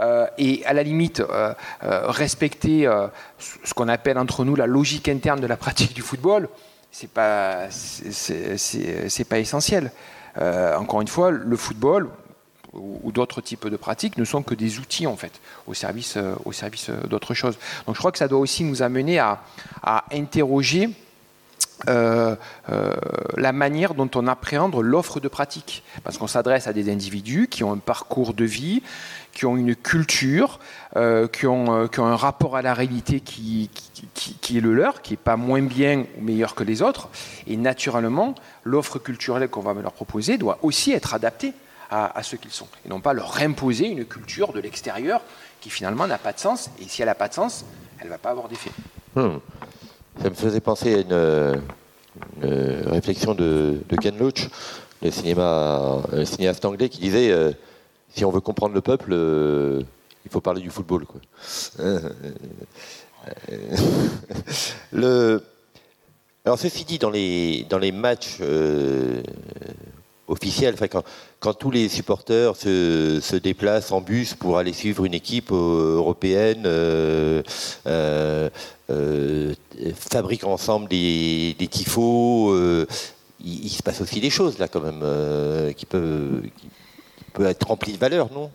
[0.00, 2.88] Euh, et à la limite, euh, euh, respecter
[3.38, 6.48] ce qu'on appelle entre nous la logique interne de la pratique du football,
[6.90, 7.68] c'est pas,
[9.28, 9.92] pas essentiel.
[10.36, 12.08] encore une fois, le football
[12.72, 15.32] ou, d'autres types de pratiques ne sont que des outils en fait
[15.66, 17.58] au service, au service d'autre chose.
[17.86, 19.40] Donc je crois que ça doit aussi nous amener à
[20.12, 20.90] interroger
[21.86, 22.34] euh,
[22.70, 22.96] euh,
[23.36, 25.84] la manière dont on appréhende l'offre de pratique.
[26.02, 28.82] Parce qu'on s'adresse à des individus qui ont un parcours de vie,
[29.32, 30.58] qui ont une culture,
[30.96, 33.70] euh, qui, ont, un rapport à la réalité qui,
[34.50, 37.08] est le leur, qui n'est pas moins bien ou meilleur que les autres.
[37.46, 41.52] Et naturellement, l'offre culturelle qu'on va leur proposer doit aussi être adaptée
[41.90, 42.68] à, ce qu'ils sont.
[42.84, 45.22] Et non pas leur imposer une culture de l'extérieur
[45.60, 46.70] qui finalement n'a pas de sens.
[46.80, 47.64] Et si elle n'a pas de sens,
[47.98, 48.70] elle ne va pas avoir d'effet.
[49.14, 49.38] Hmm.
[50.22, 51.62] Ça me faisait penser à une,
[52.90, 54.48] réflexion de, Ken Loach,
[55.02, 57.52] le, cinéma, cinéaste anglais, qui disait euh,
[58.14, 59.82] si on veut comprendre le peuple, euh,
[60.24, 61.06] il faut parler du football.
[64.92, 65.42] le,
[66.44, 69.22] alors ceci dit, dans les, dans les matchs euh,
[70.26, 71.04] officiels, quand,
[71.58, 76.64] tous les supporters se, déplacent en bus pour aller suivre une équipe européenne,
[78.90, 79.54] euh,
[79.94, 82.52] fabriquent ensemble des, des tifos.
[82.52, 82.86] Euh,
[83.44, 87.92] il, se passe aussi des choses là quand même euh, qui, peuvent, qui, être remplies
[87.92, 88.50] de valeur, non?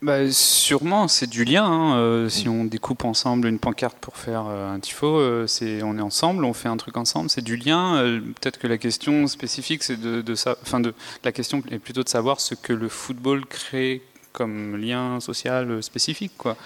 [0.00, 1.64] Bah, sûrement, c'est du lien.
[1.64, 2.28] Hein.
[2.28, 6.52] si on découpe ensemble une pancarte pour faire un tifo, c'est on est ensemble, on
[6.52, 8.20] fait un truc ensemble, c'est du lien.
[8.40, 10.34] Peut-être que la question spécifique, c'est de, de.
[10.62, 15.18] Enfin, de la question est plutôt de savoir ce que le football crée comme lien
[15.20, 16.56] social spécifique, quoi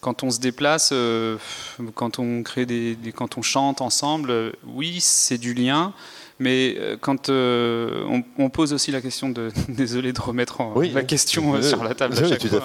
[0.00, 1.36] quand on se déplace, euh,
[1.94, 5.92] quand on crée des, quand on chante ensemble, euh, oui, c'est du lien.
[6.40, 11.82] Mais euh, quand on, pose aussi la question de, désolé de remettre la question sur
[11.82, 12.62] la table à chaque fois,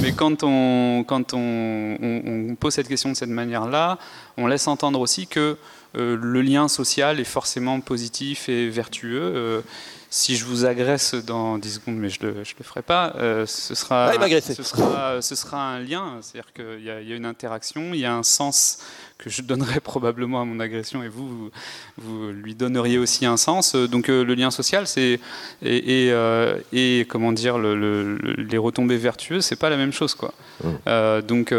[0.00, 3.98] mais quand on quand on, on, pose cette question de cette manière-là,
[4.36, 5.56] on laisse entendre aussi que
[5.94, 9.62] le lien social est forcément positif et vertueux.
[10.08, 13.44] Si je vous agresse dans 10 secondes, mais je ne le, le, ferai pas, euh,
[13.44, 16.18] ce, sera, ce, sera, ce, sera, un lien.
[16.22, 18.78] C'est-à-dire qu'il y, y, a une interaction, il y a un sens
[19.18, 21.50] que je donnerai probablement à mon agression et vous,
[21.96, 23.74] vous, lui donneriez aussi un sens.
[23.74, 25.20] Donc euh, le lien social, c'est
[25.62, 30.14] et, et, euh, et, comment dire le, les retombées vertueuses, c'est pas la même chose,
[30.14, 30.34] quoi.
[30.64, 31.20] Mmh.
[31.22, 31.54] donc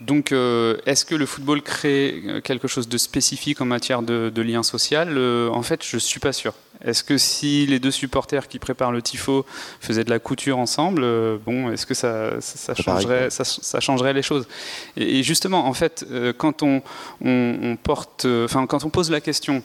[0.00, 4.62] donc, est-ce que le football crée quelque chose de spécifique en matière de, de lien
[4.62, 5.18] social?
[5.52, 6.54] En fait, je suis pas sûr.
[6.84, 9.44] Est-ce que si les deux supporters qui préparent le tifo
[9.80, 12.38] faisaient de la couture ensemble, euh, bon, est-ce que ça,
[12.74, 14.48] changerait, ça, changerait les choses?
[14.96, 16.82] Et, justement, en fait, euh, quand on,
[17.82, 19.62] porte, euh, enfin, quand on pose la question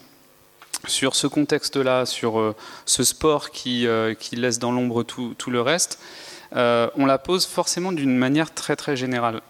[0.87, 2.53] sur ce contexte-là, sur
[2.85, 3.87] ce sport qui,
[4.19, 5.99] qui laisse dans l'ombre tout, tout, le reste,
[6.51, 9.41] on la pose forcément d'une manière très très générale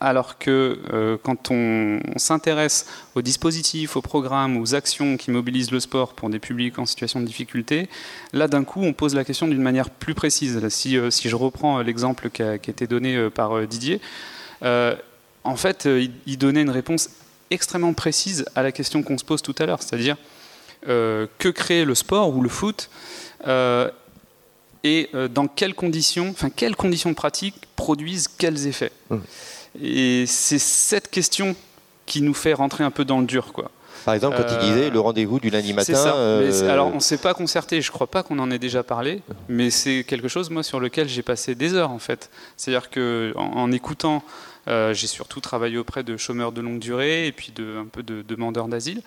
[0.00, 5.80] alors que euh, quand on, s'intéresse aux dispositifs, aux programmes, aux actions qui mobilisent le
[5.80, 7.88] sport pour des publics en situation de difficulté,
[8.32, 10.66] là d'un coup on pose la question d'une manière plus précise.
[10.68, 14.00] si, euh, je reprends l'exemple qui, a, été donné euh, par Didier,
[14.62, 15.86] en fait
[16.26, 17.10] il, donnait une réponse
[17.50, 20.16] extrêmement précise à la question qu'on se pose tout à l'heure, c'est-à-dire
[20.84, 22.90] que crée le sport ou le foot
[24.84, 28.92] et dans quelles conditions, enfin quelles conditions de pratique produisent quels effets?
[29.10, 29.16] Mmh.
[29.82, 31.54] Et c'est cette question
[32.06, 33.70] qui nous fait rentrer un peu dans le dur, quoi.
[34.04, 35.94] Par exemple, quand il disait le rendez-vous du lundi matin.
[35.94, 36.14] Ça.
[36.14, 37.82] Euh, alors, on ne s'est pas concerté.
[37.82, 40.78] Je ne crois pas qu'on en ait déjà parlé, mais c'est quelque chose, moi, sur
[40.78, 42.30] lequel j'ai passé des heures, en fait.
[42.56, 44.22] C'est-à-dire que, en, écoutant,
[44.68, 48.04] euh, j'ai surtout travaillé auprès de chômeurs de longue durée et puis de, un peu
[48.04, 49.02] de demandeurs d'asile.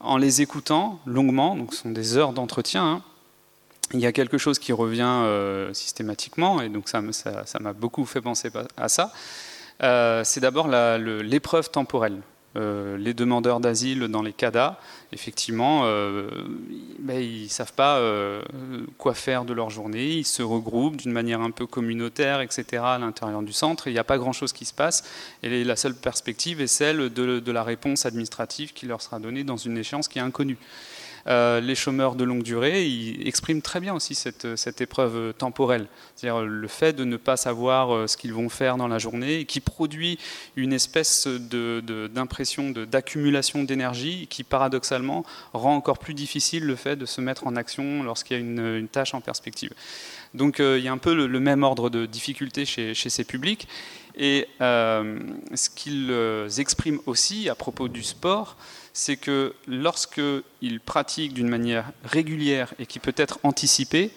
[0.00, 2.84] En les écoutant longuement, donc ce sont des heures d'entretien.
[2.84, 3.02] Hein,
[3.94, 8.04] il y a quelque chose qui revient euh, systématiquement, et donc ça m'a ça, beaucoup
[8.06, 9.12] fait penser à ça.
[9.82, 12.22] Euh, c'est d'abord l'épreuve temporelle.
[12.54, 14.78] euh, les demandeurs d'asile dans les CADA,
[15.12, 16.28] effectivement, euh,
[16.98, 17.98] ben, ils ne savent pas
[18.98, 22.98] quoi faire de leur journée, ils se regroupent d'une manière un peu communautaire, etc., à
[22.98, 25.02] l'intérieur du centre, il n'y a pas grand-chose qui se passe,
[25.42, 29.56] et la seule perspective est celle de la réponse administrative qui leur sera donnée dans
[29.56, 30.58] une échéance qui est inconnue.
[31.28, 35.86] Euh, les chômeurs de longue durée, ils expriment très bien aussi cette, cette épreuve temporelle.
[36.16, 39.44] C'est-à-dire le fait de ne pas savoir euh, ce qu'ils vont faire dans la journée,
[39.44, 40.18] qui produit
[40.56, 47.06] une espèce d'impression de, d'accumulation d'énergie qui, paradoxalement, rend encore plus difficile le fait de
[47.06, 49.72] se mettre en action lorsqu'il y a une, tâche en perspective.
[50.34, 53.68] Donc euh, il y a un peu le, même ordre de difficulté chez ces publics.
[54.16, 58.56] Et ce qu'ils expriment aussi à propos du sport,
[58.92, 64.10] c'est que lorsqu'il pratique d'une manière régulière et qui peut être anticipée,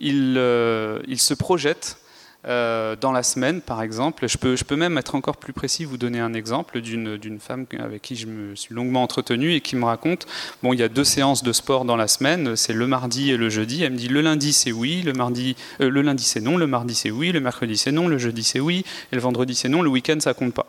[0.00, 1.98] il, euh, se projette
[2.46, 4.28] euh, dans la semaine, par exemple.
[4.28, 8.16] Je peux, même être encore plus précis, vous donner un exemple d'une femme avec qui
[8.16, 10.26] je me suis longuement entretenu et qui me raconte,
[10.62, 13.38] bon, il y a deux séances de sport dans la semaine, c'est le mardi et
[13.38, 13.82] le jeudi.
[13.82, 16.66] Elle me dit, le lundi c'est oui, le, mardi, euh, le lundi c'est non, le
[16.66, 19.70] mardi c'est oui, le mercredi c'est non, le jeudi c'est oui, et le vendredi c'est
[19.70, 20.66] non, le week-end ça compte pas.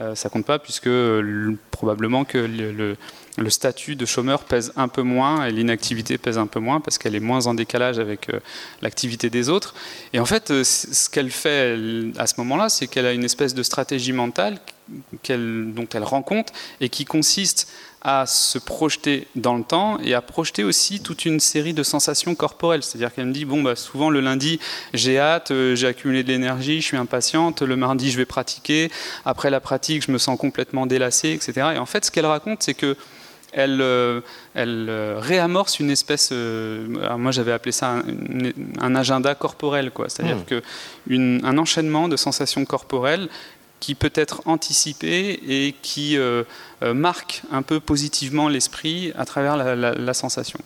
[0.00, 0.88] Euh, ça compte pas puisque
[1.70, 2.96] probablement que le,
[3.50, 7.14] statut de chômeur pèse un peu moins et l'inactivité pèse un peu moins parce qu'elle
[7.14, 8.40] est moins en décalage avec euh,
[8.80, 9.74] l'activité des autres.
[10.14, 11.76] Et en fait, euh, ce qu'elle fait
[12.16, 14.58] à ce moment-là, c'est qu'elle a une espèce de stratégie mentale
[15.28, 17.68] dont elle rend compte et qui consiste
[18.02, 22.34] à se projeter dans le temps et à projeter aussi toute une série de sensations
[22.34, 22.82] corporelles.
[22.82, 24.58] C'est-à-dire qu'elle me dit, bon, bah, souvent le lundi,
[24.92, 28.90] j'ai hâte, euh, j'ai accumulé de l'énergie, je suis impatiente, le mardi, je vais pratiquer,
[29.24, 31.68] après la pratique, je me sens complètement délassée, etc.
[31.74, 32.96] Et en fait, ce qu'elle raconte, c'est que
[33.54, 34.22] elle, euh,
[34.54, 38.02] elle euh, réamorce une espèce, moi j'avais appelé ça
[38.80, 40.08] un, agenda corporel, quoi.
[40.08, 41.40] C'est-à-dire mmh.
[41.42, 43.28] qu'un enchaînement de sensations corporelles
[43.82, 46.44] qui peut être anticipé et qui euh,
[46.84, 50.60] euh, marque un peu positivement l'esprit à travers la, sensation.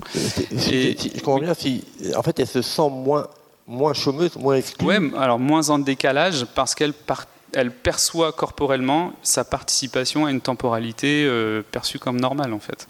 [0.71, 1.83] Et, je comprends bien, si,
[2.15, 3.27] en fait, elle se sent moins,
[3.67, 4.87] moins chômeuse, moins exclue.
[4.87, 6.93] Oui, alors moins en décalage parce qu'elle
[7.55, 12.87] elle perçoit corporellement sa participation à une temporalité euh, perçue comme normale en fait.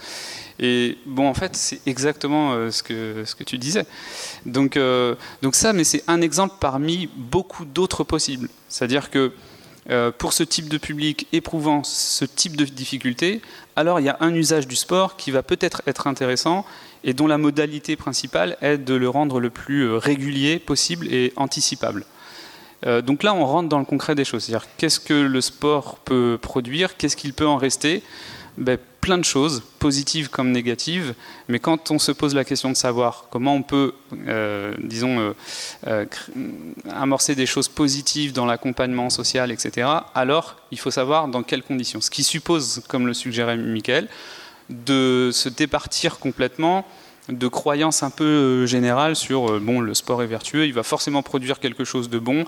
[0.59, 3.87] Et bon, en fait, c'est exactement ce, que, ce que tu disais.
[4.47, 4.79] Donc,
[5.43, 8.49] donc ça, mais c'est un exemple parmi beaucoup d'autres possibles.
[8.69, 9.31] C'est-à-dire que euh,
[10.19, 13.41] pour ce type de public éprouvant ce type de difficulté,
[13.77, 16.65] alors il y a un usage du sport qui va peut-être être intéressant
[17.05, 21.33] et dont la modalité principale est de le rendre le plus euh, régulier possible et
[21.37, 22.05] anticipable.
[22.85, 24.45] Euh, donc là, on rentre dans le concret des choses.
[24.45, 26.97] C'est-à-dire, qu'est-ce que le sport peut produire?
[26.97, 28.03] Qu'est-ce qu'il peut en rester?
[28.59, 31.15] Ben, plein de choses, positives comme négatives,
[31.47, 33.93] mais quand on se pose la question de savoir comment on peut,
[34.27, 35.33] euh, disons, euh,
[35.87, 36.07] euh,
[36.91, 42.01] amorcer des choses positives dans l'accompagnement social, etc., alors il faut savoir dans quelles conditions.
[42.01, 44.09] Ce qui suppose, comme le suggérait Michael,
[44.71, 46.85] de se départir complètement
[47.29, 51.61] de croyances un peu générales sur bon le sport est vertueux, il va forcément produire
[51.61, 52.45] quelque chose de bon.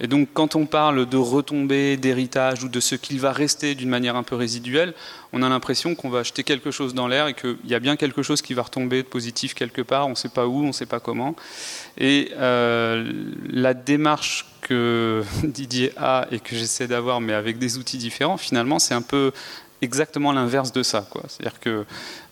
[0.00, 3.88] Et donc quand on parle de retombées, d'héritage ou de ce qu'il va rester d'une
[3.88, 4.94] manière un peu résiduelle,
[5.32, 7.96] on a l'impression qu'on va acheter quelque chose dans l'air et qu'il y a bien
[7.96, 10.68] quelque chose qui va retomber de positif quelque part, on ne sait pas où, on
[10.68, 11.34] ne sait pas comment.
[11.98, 13.12] Et euh,
[13.48, 18.78] la démarche que Didier a et que j'essaie d'avoir, mais avec des outils différents, finalement,
[18.78, 19.32] c'est un peu
[19.82, 21.06] exactement l'inverse de ça.
[21.28, 21.84] C'est-à-dire que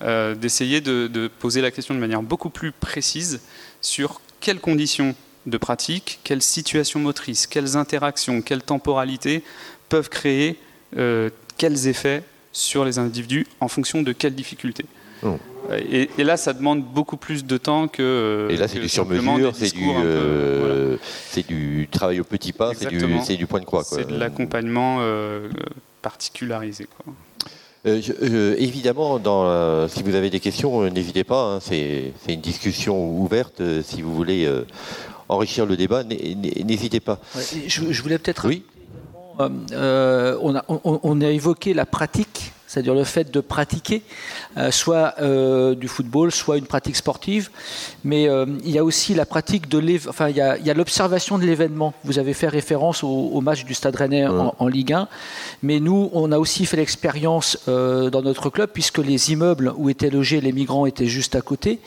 [0.03, 3.41] euh, d'essayer de, de poser la question de manière beaucoup plus précise
[3.81, 5.15] sur quelles conditions
[5.47, 9.43] de pratique, quelles situations motrices, quelles interactions, quelles temporalités
[9.89, 10.59] peuvent créer
[10.97, 14.87] euh, quels effets sur les individus en fonction de quelles difficultés.
[15.23, 15.37] Oh.
[15.91, 18.03] Et, là, ça demande beaucoup plus de temps que.
[18.03, 20.97] Euh, et là, c'est du sur-mesure, euh,
[21.31, 23.83] c'est du, travail au petit pas, c'est du, point de croix.
[23.85, 25.01] C'est de l'accompagnement
[26.03, 26.87] particularisé.
[27.85, 31.55] évidemment, dans, si vous avez des questions, n'hésitez pas.
[31.55, 33.63] Hein, c'est une discussion ouverte.
[33.83, 34.47] si vous voulez
[35.35, 37.19] enrichir le débat, n'hésitez pas.
[37.67, 38.49] je, voulais peut-être.
[38.49, 38.65] Oui.
[39.41, 44.03] Euh, euh, on, a, on, a, évoqué la pratique c'est-à-dire le fait de pratiquer
[44.57, 47.51] euh, soit euh, du football, soit une pratique sportive.
[48.03, 51.45] Mais euh, il y a aussi la pratique de enfin il y a, l'observation de
[51.45, 51.95] l'événement.
[52.03, 55.09] Vous avez fait référence au, match du Stade Rennais en, Ligue 1,
[55.63, 60.11] mais nous on a aussi fait l'expérience dans notre club puisque les immeubles où étaient
[60.11, 61.81] logés les migrants étaient juste à côté.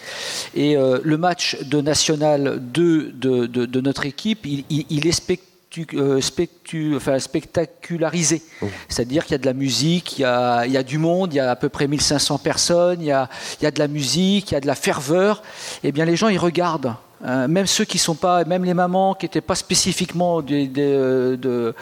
[0.55, 5.46] Et le match de National 2 de, notre équipe, il, il est spectaculaire
[5.93, 8.41] euh, enfin, spectacularisé.
[8.61, 8.67] Oh.
[8.87, 11.51] C'est-à-dire qu'il y a de la musique, il y a, du monde, il y a
[11.51, 14.53] à peu près 1500 personnes, il y a, il y a de la musique, il
[14.53, 15.43] y a de la ferveur.
[15.83, 19.15] Eh bien, les gens, ils regardent Hein, même ceux qui sont pas, même les mamans
[19.15, 21.73] qui n'étaient pas spécifiquement de,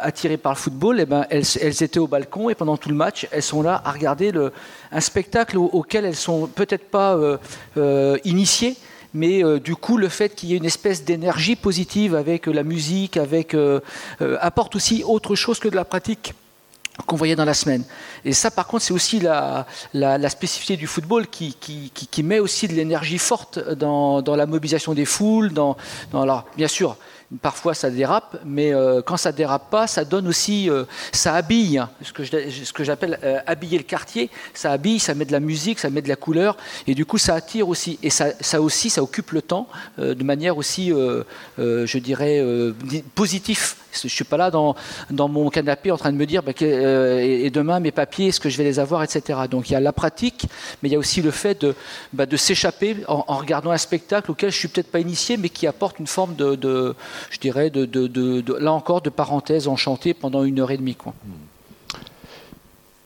[0.00, 3.26] attirées par le football, eh ben, elles, étaient au balcon et pendant tout le match,
[3.32, 4.52] elles sont là à regarder le,
[4.92, 7.18] un spectacle auquel elles sont peut-être pas
[8.24, 8.76] initiées,
[9.16, 13.16] mais du coup le fait qu'il y ait une espèce d'énergie positive avec la musique,
[13.16, 13.56] avec
[14.40, 16.34] apporte aussi autre chose que de la pratique
[17.04, 17.84] qu'on voyait dans la semaine.
[18.24, 19.66] Et ça, par contre, c'est aussi la,
[20.30, 21.56] spécificité du football qui,
[22.22, 25.52] met aussi de l'énergie forte dans, la mobilisation des foules.
[25.52, 25.76] Dans,
[26.14, 26.96] alors, bien sûr,
[27.42, 31.84] Parfois, ça dérape, mais euh, quand ça dérape pas, ça donne aussi, euh, ça habille,
[32.00, 34.30] ce que, ce que j'appelle euh, habiller le quartier.
[34.54, 36.56] Ça habille, ça met de la musique, ça met de la couleur,
[36.86, 37.98] et du coup, ça attire aussi.
[38.04, 39.66] Et ça, ça aussi, ça occupe le temps
[39.98, 40.92] de manière aussi,
[41.58, 42.44] je dirais,
[43.16, 43.76] positif.
[44.02, 44.74] Je suis pas là dans,
[45.10, 48.56] mon canapé en train de me dire, bah, et, demain mes papiers, est-ce que je
[48.56, 49.40] vais les avoir, etc.
[49.50, 50.46] Donc il y a la pratique,
[50.82, 51.74] mais il y a aussi le fait de,
[52.12, 55.98] bah, s'échapper en, regardant un spectacle auquel je suis peut-être pas initié, mais qui apporte
[55.98, 56.94] une forme de
[57.30, 60.96] je dirais, de, là encore, de parenthèses enchantées pendant une heure et demie.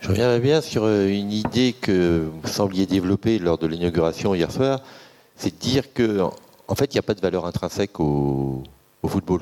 [0.00, 4.50] Je reviendrai bien sur euh, une idée que vous sembliez développer lors de l'inauguration hier
[4.50, 4.80] soir,
[5.36, 6.20] c'est de dire que
[6.68, 8.62] en fait, il n'y a pas de valeur intrinsèque au,
[9.04, 9.40] football.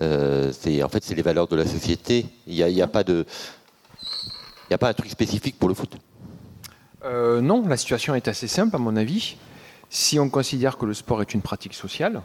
[0.00, 2.26] Euh, en fait, c'est les valeurs de la société.
[2.46, 3.26] Il n'y a, pas de,
[4.70, 5.96] il a pas un truc spécifique pour le foot.
[7.04, 9.36] Euh, non, la situation est assez simple à mon avis.
[9.90, 12.22] Si on considère que le sport est une pratique sociale,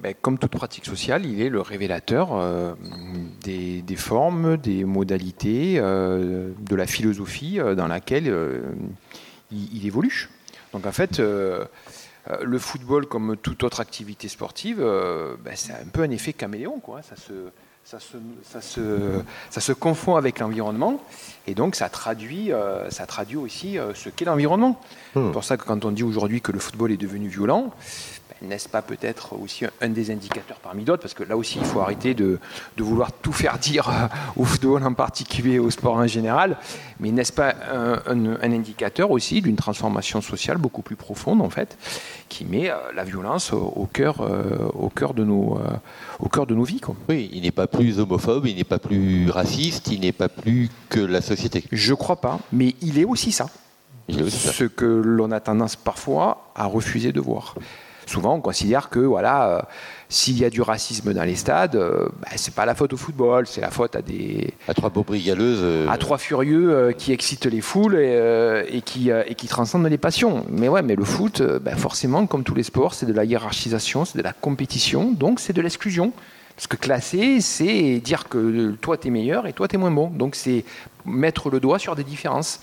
[0.00, 2.74] ben, comme toute pratique sociale, il est le révélateur euh,
[3.42, 8.34] des, formes, des modalités, euh, de la philosophie dans laquelle
[9.52, 10.30] il, évolue.
[10.72, 11.22] Donc en fait,
[12.42, 16.78] le football, comme toute autre activité sportive, ben, c'est un peu un effet caméléon.
[16.80, 17.00] Quoi.
[17.02, 17.32] Ça, se,
[17.84, 18.80] ça, se, ça, se,
[19.50, 21.02] ça se confond avec l'environnement
[21.46, 22.50] et donc ça traduit,
[22.90, 24.80] ça traduit aussi ce qu'est l'environnement.
[25.14, 25.26] Hmm.
[25.26, 27.72] C'est pour ça que quand on dit aujourd'hui que le football est devenu violent,
[28.42, 31.80] n'est-ce pas peut-être aussi un des indicateurs parmi d'autres Parce que là aussi, il faut
[31.80, 32.38] arrêter de,
[32.78, 33.90] vouloir tout faire dire
[34.36, 36.56] au football en particulier, au sport en général.
[37.00, 37.54] Mais n'est-ce pas
[38.06, 41.76] un, indicateur aussi d'une transformation sociale beaucoup plus profonde, en fait,
[42.28, 45.70] qui met euh, la violence au, cœur, euh, au, cœur, de nos, euh,
[46.18, 49.30] au cœur de nos vies Oui, il n'est pas plus homophobe, il n'est pas plus
[49.30, 51.64] raciste, il n'est pas plus que la société.
[51.72, 53.46] Je crois pas, mais il est aussi ça.
[54.08, 54.52] Il est aussi ça.
[54.52, 57.54] Ce que l'on a tendance parfois à refuser de voir
[58.08, 59.62] souvent on considère que voilà, euh,
[60.08, 62.96] s'il y a du racisme dans les stades, euh, bah, c'est pas la faute au
[62.96, 65.88] football, c'est la faute à des à trois beaux brigaleuses, euh.
[65.88, 70.44] à trois furieux qui excitent les foules et, qui et qui transcendent les passions.
[70.50, 74.04] Mais ouais, mais le foot, bah, forcément, comme tous les sports, c'est de la hiérarchisation,
[74.04, 76.12] c'est de la compétition, donc c'est de l'exclusion.
[76.56, 79.92] Parce que classer, c'est dire que toi, tu es meilleur et toi, tu es moins
[79.92, 80.08] bon.
[80.08, 80.64] Donc, c'est
[81.04, 82.58] mettre le doigt sur des différences.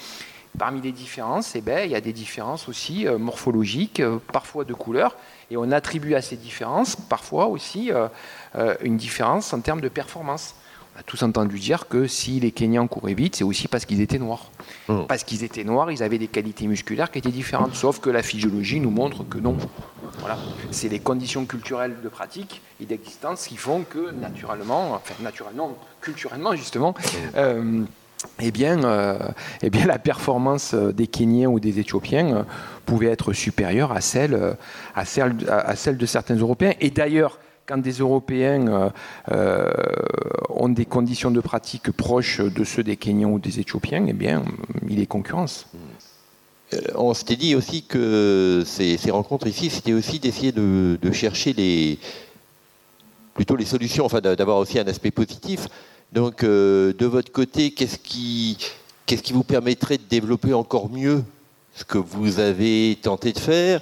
[0.59, 4.01] Parmi les différences, eh ben, il y a des différences aussi morphologiques,
[4.33, 5.15] parfois de couleur,
[5.51, 8.07] et on attribue à ces différences parfois aussi euh,
[8.55, 10.55] euh, une différence en termes de performance.
[10.95, 13.99] On a tous entendu dire que si les Kenyans couraient vite, c'est aussi parce qu'ils
[13.99, 14.49] étaient noirs.
[14.87, 15.03] Hmm.
[15.07, 17.75] Parce qu'ils étaient noirs, ils avaient des qualités musculaires qui étaient différentes.
[17.75, 19.57] Sauf que la physiologie nous montre que non.
[20.19, 20.37] Voilà.
[20.71, 26.55] C'est les conditions culturelles de pratique et d'existence qui font que naturellement, enfin naturellement, culturellement
[26.55, 27.17] justement, hmm.
[27.35, 27.83] euh,
[28.41, 29.17] eh bien, euh,
[29.61, 32.43] eh bien, la performance euh, des Kenyans ou des Éthiopiens euh,
[32.85, 34.55] pouvait être supérieure à celle,
[34.95, 36.73] à celle, à celle de certains Européens.
[36.79, 38.91] Et d'ailleurs, quand des Européens
[40.49, 44.43] ont des conditions de pratique proches de ceux des Kenyans ou des Éthiopiens, eh bien,
[44.87, 45.65] il est concurrence.
[46.93, 51.97] On s'était dit aussi que ces, rencontres ici, c'était aussi d'essayer de, de, chercher les,
[53.33, 55.67] plutôt les solutions, enfin d'avoir aussi un aspect positif.
[56.15, 58.57] Donc, euh, de votre côté, qu'est-ce qui,
[59.33, 61.21] vous permettrait de développer encore mieux
[61.75, 63.81] ce que vous avez tenté de faire?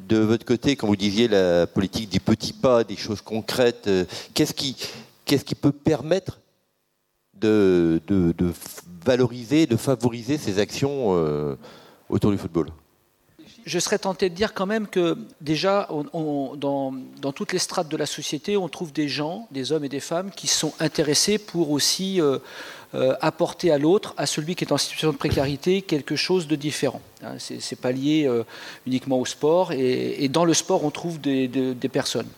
[0.00, 4.04] De votre côté, quand vous disiez la politique des petits pas, des choses concrètes, euh,
[4.34, 6.40] qu'est-ce qui, peut permettre
[7.34, 8.52] de, de,
[9.06, 11.54] valoriser, de favoriser ces actions euh,
[12.08, 12.70] autour du football?
[13.68, 18.06] Je serais tenté de dire quand même que déjà, dans, toutes les strates de la
[18.06, 22.20] société, on trouve des gens, des hommes et des femmes, qui sont intéressés pour aussi
[22.20, 22.38] euh,
[22.94, 26.56] euh, apporter à l'autre, à celui qui est en situation de précarité, quelque chose de
[26.56, 27.02] différent.
[27.22, 28.42] Hein, Ce n'est pas lié euh,
[28.86, 32.28] uniquement au sport, et, dans le sport, on trouve des personnes.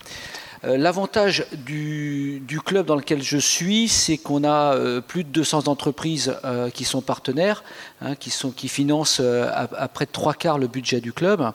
[0.64, 5.68] Euh, l'avantage du, club dans lequel je suis, c'est qu'on a euh, plus de 200
[5.68, 7.64] entreprises euh, qui sont partenaires,
[8.02, 8.30] hein, qui,
[8.68, 11.52] financent à, près de trois quarts le budget du club.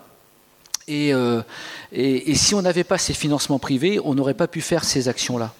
[0.87, 1.13] Et,
[2.33, 5.53] si on n'avait pas ces financements privés, on n'aurait pas pu faire ces actions-là.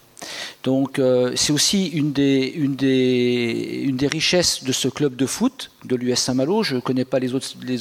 [0.63, 0.99] Donc
[1.35, 6.79] c'est aussi une des, richesses de ce club de foot, de l'US Saint-Malo, je ne
[6.79, 7.33] connais pas les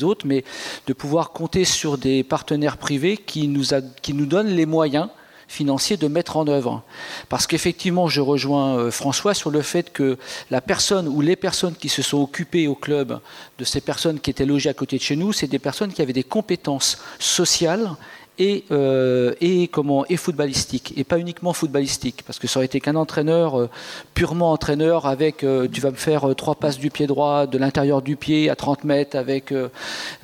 [0.05, 0.45] autres, mais
[0.87, 5.09] de pouvoir compter sur des partenaires privés qui nous donnent les moyens
[5.55, 6.83] financiers de mettre en œuvre.
[7.29, 10.19] Parce qu'effectivement, je rejoins euh, François sur le fait que
[10.51, 13.21] la personne ou les personnes qui se sont occupées au club
[13.59, 16.03] de ces personnes qui étaient logées à côté de chez nous, c'est des personnes qui
[16.03, 17.91] avaient des compétences sociales
[18.37, 22.81] et, euh, et, comment, et footballistique, et pas uniquement footballistique, parce que ça aurait été
[22.81, 23.71] qu'un entraîneur euh,
[24.13, 28.17] purement entraîneur avec tu vas me faire trois passes du pied droit, de l'intérieur du
[28.17, 29.55] pied à 30 mètres, avec,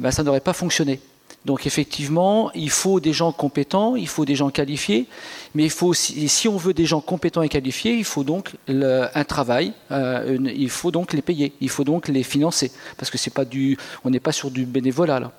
[0.00, 1.00] ben, ça n'aurait pas fonctionné.
[1.46, 5.06] Donc effectivement, il faut des gens compétents, il faut des gens qualifiés,
[5.54, 8.56] mais il faut aussi, si on veut des gens compétents et qualifiés, il faut donc
[8.68, 13.16] un travail, euh, il faut donc les payer, il faut donc les financer, parce que
[13.16, 15.32] c'est pas du, on n'est pas sur du bénévolat là.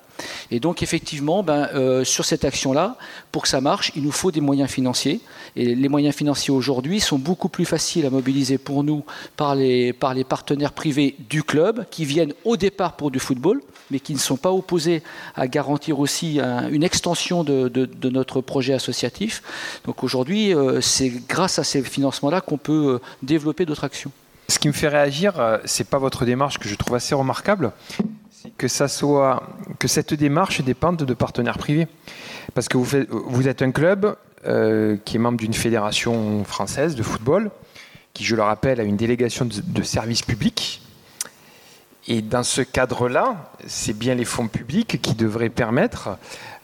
[0.50, 2.96] Et donc effectivement, ben, euh, sur cette action-là,
[3.30, 5.20] pour que ça marche, il nous faut des moyens financiers.
[5.56, 9.04] Et les moyens financiers aujourd'hui sont beaucoup plus faciles à mobiliser pour nous
[9.36, 13.62] par les, par les partenaires privés du club, qui viennent au départ pour du football,
[13.90, 15.02] mais qui ne sont pas opposés
[15.34, 16.40] à garantir aussi
[16.70, 19.42] une extension de, notre projet associatif.
[19.84, 24.10] Donc aujourd'hui, euh, c'est grâce à ces financements-là qu'on peut euh, développer d'autres actions.
[24.48, 25.34] Ce qui me fait réagir,
[25.64, 27.72] c'est pas votre démarche que je trouve assez remarquable,
[28.56, 29.42] que, ça soit,
[29.78, 31.88] que cette démarche dépende de partenaires privés.
[32.54, 34.16] Parce que vous, êtes un club
[34.46, 37.50] euh, qui est membre d'une fédération française de football,
[38.14, 40.82] qui, je le rappelle, a une délégation de, services publics.
[42.08, 46.18] Et dans ce cadre-là, c'est bien les fonds publics qui devraient permettre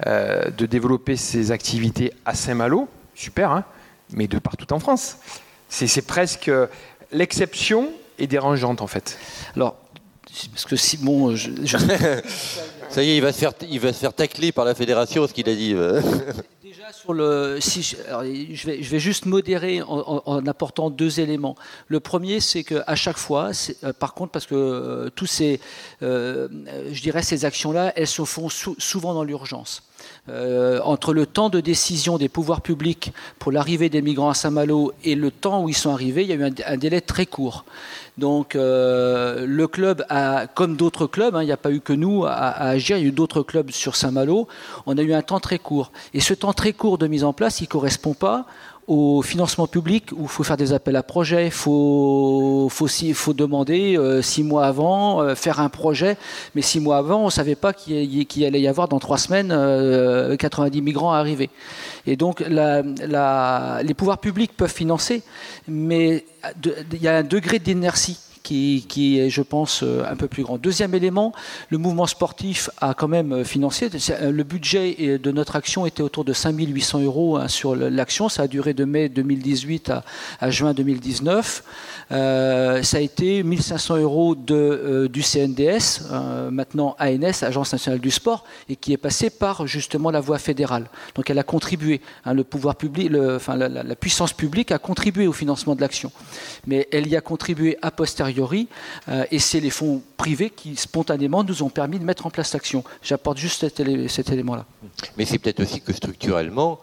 [0.06, 3.64] euh, de développer ces activités à Saint-Malo, super, hein,
[4.10, 5.18] mais de partout en France.
[5.68, 6.50] C'est presque
[7.12, 9.18] l'exception est dérangeante en fait.
[9.54, 9.76] Alors,
[10.52, 11.50] parce que si, bon, je,
[12.90, 15.26] Ça y est, il va se faire, il va se faire tacler par la fédération,
[15.26, 15.74] ce qu'il a dit.
[15.74, 16.00] Euh.
[16.62, 17.96] Déjà sur le, si je,
[18.52, 21.54] je, vais, je vais juste modérer en, apportant deux éléments.
[21.88, 23.50] Le premier, c'est qu'à chaque fois,
[23.84, 25.60] euh, par contre, parce que euh, tous ces,
[26.00, 29.82] je dirais ces actions-là, elles se font souvent dans l'urgence.
[30.84, 35.14] Entre le temps de décision des pouvoirs publics pour l'arrivée des migrants à Saint-Malo et
[35.14, 37.64] le temps où ils sont arrivés, il y a eu un, délai très court.
[38.18, 41.92] Donc euh, le club, a, comme d'autres clubs, hein, il n'y a pas eu que
[41.92, 44.48] nous à, agir, il y a eu d'autres clubs sur Saint-Malo,
[44.86, 45.92] on a eu un temps très court.
[46.14, 48.46] Et ce temps très court de mise en place, il ne correspond pas
[48.88, 53.98] au financement public où il faut faire des appels à projets, il faut, faut, demander
[53.98, 56.16] euh, six mois avant, euh, faire un projet,
[56.54, 59.48] mais six mois avant, on ne savait pas qu'il allait y avoir dans trois semaines
[60.38, 61.50] 90 migrants à arriver.
[62.06, 65.22] Et donc les pouvoirs publics peuvent financer,
[65.68, 66.24] mais
[66.92, 68.18] il y a un degré d'inertie
[68.48, 70.58] qui, est, je pense, euh, un peu plus grand.
[70.58, 71.32] Deuxième élément,
[71.70, 73.90] le mouvement sportif a quand même euh, financé.
[74.10, 78.28] Euh, le budget de notre action était autour de 5800 euros hein, sur l'action.
[78.28, 79.92] Ça a duré de mai 2018
[80.40, 81.62] à, juin 2019.
[82.10, 86.10] ça a été 1500 euros du CNDS,
[86.50, 90.86] maintenant ANS, Agence nationale du sport, et qui est passé par justement la voie fédérale.
[91.14, 92.00] Donc elle a contribué.
[92.24, 96.10] Hein, le pouvoir public, la, la puissance publique a contribué au financement de l'action.
[96.66, 98.37] Mais elle y a contribué a posteriori
[99.08, 102.52] euh, et c'est les fonds privés qui spontanément nous ont permis de mettre en place
[102.52, 102.84] l'action.
[103.02, 103.68] J'apporte juste
[104.08, 104.66] cet, élément-là.
[105.16, 106.80] Mais c'est peut-être aussi que structurellement,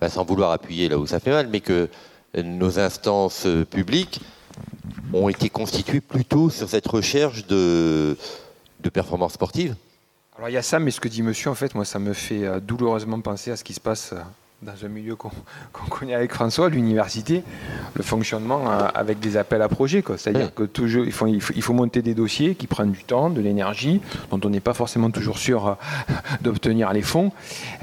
[0.00, 1.88] bah, sans vouloir appuyer là où ça fait mal, mais que
[2.36, 4.20] nos instances publiques
[5.12, 8.16] ont été constituées plutôt sur cette recherche de,
[8.80, 9.74] de performance sportive.
[10.36, 12.14] Alors il y a ça, mais ce que dit monsieur, en fait, moi, ça me
[12.14, 14.20] fait euh, douloureusement penser à ce qui se passe euh,
[14.62, 15.30] dans un milieu qu'on
[15.88, 17.42] connaît avec François, l'université,
[17.94, 20.02] le fonctionnement euh, avec des appels à projets.
[20.16, 23.40] C'est-à-dire que toujours, il faut, il, faut, monter des dossiers qui prennent du temps, de
[23.40, 24.00] l'énergie,
[24.30, 25.74] dont on n'est pas forcément toujours sûr euh,
[26.42, 27.32] d'obtenir les fonds,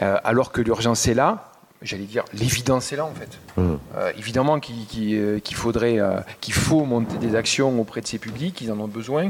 [0.01, 1.51] euh, alors que l'urgence est là.
[1.84, 3.38] J'allais dire, l'évidence est là en fait.
[4.17, 5.99] évidemment qu'il faudrait,
[6.41, 9.30] qu'il faut monter des actions auprès de ces publics, ils en ont besoin,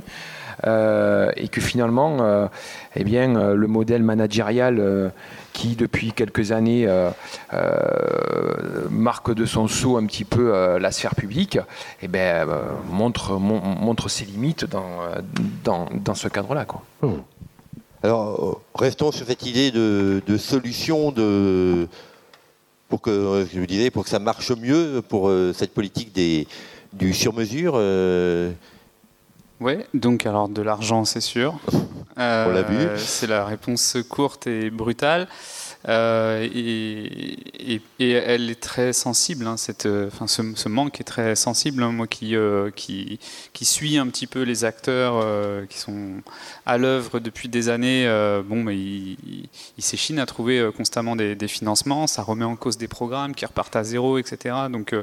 [0.66, 2.50] et que finalement,
[2.96, 5.12] eh bien, le modèle managérial
[5.58, 7.10] qui depuis quelques années euh,
[7.54, 12.48] euh, marque de son sceau un petit peu euh, la sphère publique, et eh ben,
[12.92, 16.66] montre, montre ses limites dans, dans, ce cadre-là.
[16.66, 16.84] Quoi.
[17.02, 17.22] Hmm.
[18.04, 21.88] Alors, restons sur cette idée de, solution de,
[22.88, 26.48] pour que, je disais, pour que ça marche mieux pour cette politique des,
[26.94, 27.82] du sur-mesure.
[29.60, 31.56] Oui, donc alors de l'argent, c'est sûr.
[32.18, 32.88] On l'a vu.
[32.98, 35.28] C'est la réponse courte et brutale.
[35.88, 39.48] Euh, et, elle est très sensible.
[39.48, 41.82] Hein, euh, enfin, ce, manque est très sensible.
[41.84, 43.20] Hein, moi qui, euh, qui,
[43.54, 45.24] qui, suis un petit peu les acteurs
[45.68, 46.22] qui sont
[46.66, 48.06] à l'œuvre depuis des années,
[48.46, 49.18] bon, mais il,
[49.78, 52.08] il s'échine à trouver constamment des, financements.
[52.08, 54.56] Ça remet en cause des programmes qui repartent à zéro, etc.
[54.72, 54.94] Donc,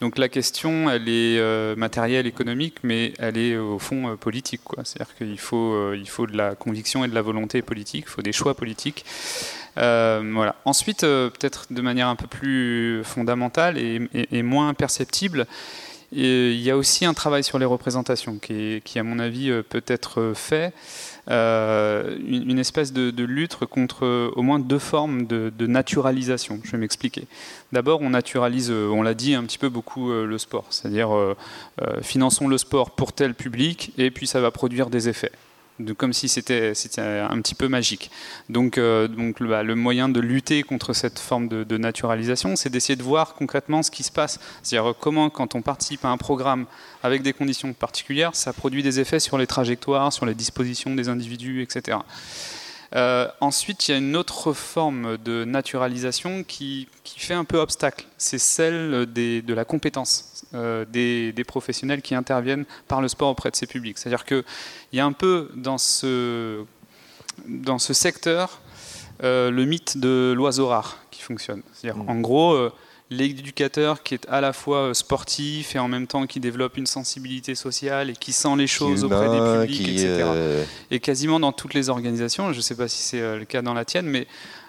[0.00, 4.60] donc la question, elle est matérielle, économique, mais elle est au fond politique.
[4.84, 8.22] C'est-à-dire qu'il faut, il faut de la conviction et de la volonté politique, il faut
[8.22, 9.04] des choix politiques.
[9.78, 10.56] Euh, voilà.
[10.64, 15.46] Ensuite, euh, peut-être de manière un peu plus fondamentale et, moins perceptible,
[16.12, 19.84] il y a aussi un travail sur les représentations qui, à mon avis, euh, peut
[19.86, 20.72] être fait.
[21.28, 26.60] une, espèce de, lutte contre au moins deux formes de, naturalisation.
[26.64, 27.26] Je vais m'expliquer.
[27.72, 30.64] D'abord, on naturalise, on l'a dit un petit peu beaucoup, le sport.
[30.70, 31.10] C'est-à-dire,
[32.02, 35.32] finançons le sport pour tel public et puis ça va produire des effets
[35.96, 38.10] comme si c'était un petit peu magique.
[38.48, 42.96] Donc, euh, donc bah, le, moyen de lutter contre cette forme de, naturalisation, c'est d'essayer
[42.96, 44.38] de voir concrètement ce qui se passe.
[44.62, 46.66] C'est-à-dire comment, quand on participe à un programme
[47.02, 51.08] avec des conditions particulières, ça produit des effets sur les trajectoires, sur les dispositions des
[51.08, 51.98] individus, etc.
[52.94, 58.06] Euh, ensuite, il y a une autre forme de naturalisation qui, fait un peu obstacle.
[58.18, 63.56] C'est celle de la compétence euh, des, professionnels qui interviennent par le sport auprès de
[63.56, 63.98] ces publics.
[63.98, 64.44] C'est-à-dire qu'il
[64.92, 66.64] y a un peu dans ce,
[67.46, 68.60] dans ce secteur
[69.22, 71.62] euh, le mythe de l'oiseau rare qui fonctionne.
[71.72, 72.10] C'est-à-dire, mmh.
[72.10, 72.70] en gros,
[73.10, 77.54] l'éducateur qui est à la fois sportif et en même temps qui développe une sensibilité
[77.54, 80.24] sociale et qui sent les choses auprès des publics, etc.
[80.24, 83.44] Euh, et quasiment dans toutes les organisations, je ne sais pas si c'est euh, le
[83.44, 84.26] cas dans la tienne, mais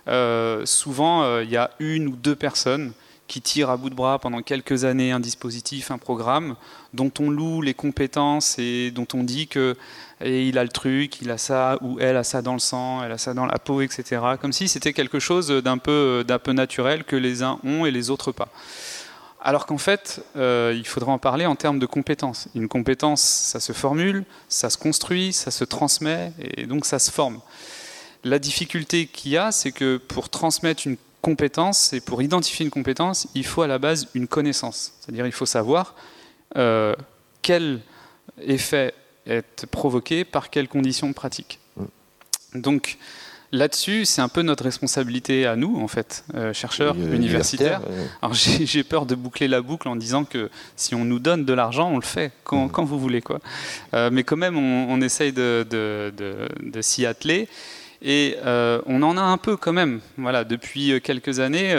[0.08, 2.94] euh, souvent il y a une ou deux personnes
[3.28, 6.56] qui tirent à bout de bras pendant quelques années un dispositif, un programme,
[6.94, 9.76] dont on loue les compétences et dont on dit que
[10.22, 13.03] et il a le truc, il a ça, ou elle a ça dans le sang,
[13.03, 14.22] elle a ça dans la peau, etc.
[14.41, 18.32] Comme si c'était quelque chose d'un peu, naturel que les uns ont et les autres
[18.32, 18.49] pas.
[19.41, 22.49] Alors qu'en fait, euh, il faudra en parler en termes de compétences.
[22.55, 27.11] Une compétence, ça se formule, ça se construit, ça se transmet, et donc ça se
[27.11, 27.39] forme.
[28.24, 32.72] La difficulté qu'il y a, c'est que pour transmettre une compétence et pour identifier une
[32.72, 34.93] compétence, il faut à la base une connaissance.
[34.99, 35.95] C'est-à-dire il faut savoir
[36.55, 36.95] euh,
[37.41, 37.82] quel
[38.41, 38.93] effet
[39.28, 41.59] est provoqué par quelles conditions pratiques.
[41.78, 42.61] Mm.
[42.61, 42.97] Donc
[43.51, 47.82] là-dessus, c'est un peu notre responsabilité à nous, en fait, euh, chercheurs euh, universitaires.
[48.21, 51.53] Alors j'ai peur de boucler la boucle en disant que si on nous donne de
[51.53, 52.86] l'argent, on le fait quand, mm.
[52.86, 53.21] vous voulez.
[53.21, 53.39] Quoi.
[53.93, 55.65] Euh, mais quand même, on, essaye de,
[56.82, 57.47] s'y atteler.
[58.01, 61.71] Et on en a un peu quand même, voilà, depuis quelques années.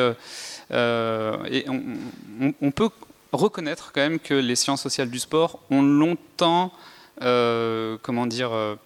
[0.72, 2.90] et on, on, peut
[3.32, 6.72] reconnaître quand même que les sciences sociales du sport ont longtemps
[7.20, 8.76] comment dire, euh,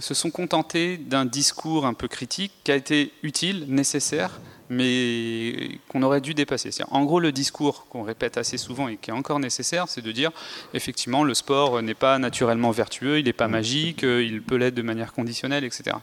[0.00, 6.02] se sont contentés d'un discours un peu critique qui a été utile, nécessaire, mais qu'on
[6.02, 6.70] aurait dû dépasser.
[6.90, 10.10] En gros, le discours qu'on répète assez souvent et qui est encore nécessaire, c'est de
[10.10, 10.32] dire
[10.74, 14.82] effectivement le sport n'est pas naturellement vertueux, il n'est pas magique, il peut l'être de
[14.82, 15.96] manière conditionnelle, etc.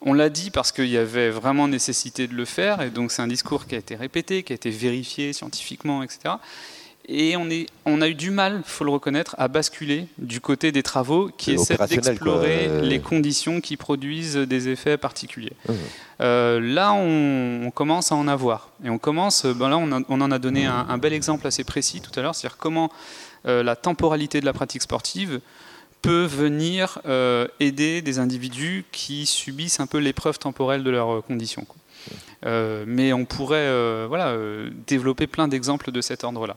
[0.00, 3.22] On l'a dit parce qu'il y avait vraiment nécessité de le faire, et donc c'est
[3.22, 6.36] un discours qui a été répété, qui a été vérifié scientifiquement, etc.
[7.10, 10.42] Et on, est, on a eu du mal, il faut le reconnaître, à basculer du
[10.42, 15.54] côté des travaux qui essaient d'explorer les conditions qui produisent des effets particuliers.
[15.66, 15.72] Mmh.
[16.20, 18.70] Euh, là, on, commence à en avoir.
[18.84, 22.10] Et on commence, ben là, on, en a donné un, bel exemple assez précis tout
[22.18, 22.90] à l'heure, c'est-à-dire comment
[23.46, 25.40] euh, la temporalité de la pratique sportive
[26.02, 31.66] peut venir euh, aider des individus qui subissent un peu l'épreuve temporelle de leurs conditions.
[32.44, 34.34] mais on pourrait voilà,
[34.86, 36.56] développer plein d'exemples de cet ordre-là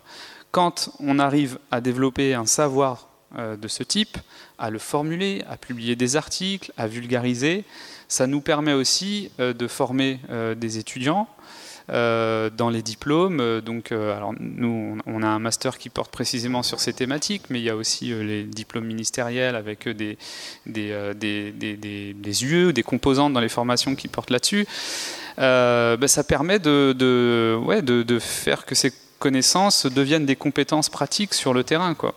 [0.51, 4.17] quand on arrive à développer un savoir euh, de ce type,
[4.57, 7.63] à le formuler, à publier des articles, à vulgariser,
[8.09, 11.27] ça nous permet aussi euh, de former euh, des étudiants
[11.87, 13.59] dans les diplômes.
[13.59, 13.91] Donc,
[14.39, 17.75] nous, on a un master qui porte précisément sur ces thématiques, mais il y a
[17.75, 20.17] aussi les diplômes ministériels avec des,
[20.65, 21.51] des, des,
[22.71, 24.65] des, composantes dans les formations qui portent là-dessus.
[25.35, 31.63] Ben, ça permet de, de faire que ces connaissances deviennent des compétences pratiques sur le
[31.63, 31.93] terrain.
[31.93, 32.13] Quoi.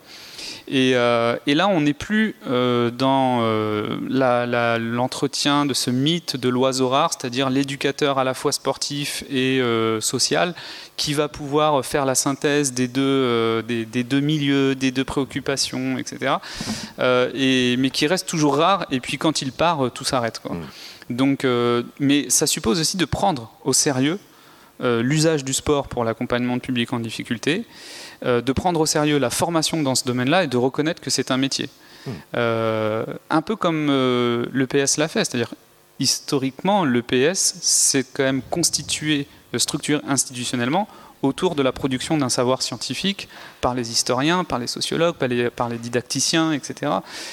[0.67, 6.89] Et, euh, là, on n'est plus euh, dans euh, l'entretien de ce mythe de l'oiseau
[6.89, 9.61] rare, c'est-à-dire l'éducateur à la fois sportif et
[10.01, 10.55] social,
[10.97, 16.37] qui va pouvoir faire la synthèse des deux, des, deux milieux, des deux préoccupations, etc.
[17.35, 20.41] et, mais qui reste toujours rare, et puis quand il part, tout s'arrête.
[20.41, 20.57] Quoi.
[20.57, 21.17] Mm.
[21.17, 21.47] Donc,
[22.01, 24.19] mais ça suppose aussi de prendre au sérieux
[24.81, 27.65] l'usage du sport pour l'accompagnement de publics en difficulté,
[28.25, 31.31] euh, de prendre au sérieux la formation dans ce domaine-là et de reconnaître que c'est
[31.31, 31.69] un métier.
[32.07, 32.37] Hmm.
[33.31, 35.55] un peu comme le PS l'a fait, c'est-à-dire
[35.99, 40.87] historiquement, le PS s'est quand même constitué, structuré institutionnellement
[41.25, 43.29] autour de la production d'un savoir scientifique
[43.61, 45.17] par les historiens, par les sociologues,
[45.55, 46.93] par les, didacticiens, etc.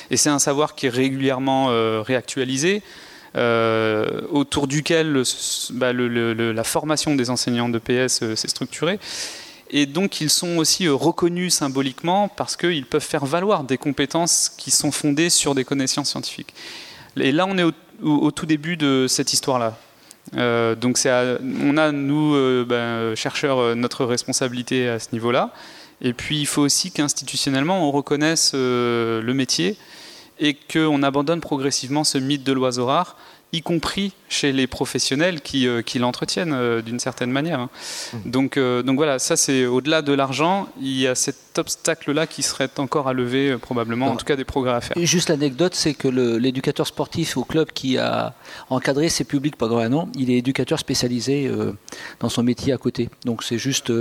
[0.09, 2.81] Et c'est un savoir qui est régulièrement euh, réactualisé,
[3.35, 5.23] euh, autour duquel
[5.71, 8.99] bah, la formation des enseignants de PS euh, s'est structurée.
[9.69, 14.69] Et donc ils sont aussi reconnus symboliquement parce qu'ils peuvent faire valoir des compétences qui
[14.69, 16.53] sont fondées sur des connaissances scientifiques.
[17.15, 17.63] Et là, on est
[18.03, 19.77] au tout début de cette histoire-là.
[20.37, 25.51] Euh, donc on a, nous, euh, ben, chercheurs, euh, notre responsabilité à ce niveau-là.
[26.01, 29.77] Et puis il faut aussi qu'institutionnellement, on reconnaisse le métier
[30.41, 33.15] et qu'on abandonne progressivement ce mythe de l'oiseau rare
[33.53, 37.59] y compris chez les professionnels qui, euh, qui l'entretiennent euh, d'une certaine manière.
[37.59, 37.69] Hein.
[38.13, 38.17] Mmh.
[38.31, 42.41] Donc, euh, donc voilà, ça c'est au-delà de l'argent, il y a cet obstacle-là qui
[42.41, 45.05] serait encore à lever probablement, en tout cas des progrès à faire.
[45.05, 48.33] juste l'anecdote, c'est que l'éducateur sportif au club qui a
[48.69, 51.51] encadré ses publics pendant un an, il est éducateur spécialisé
[52.21, 53.09] dans son métier à côté.
[53.25, 53.91] Donc c'est juste,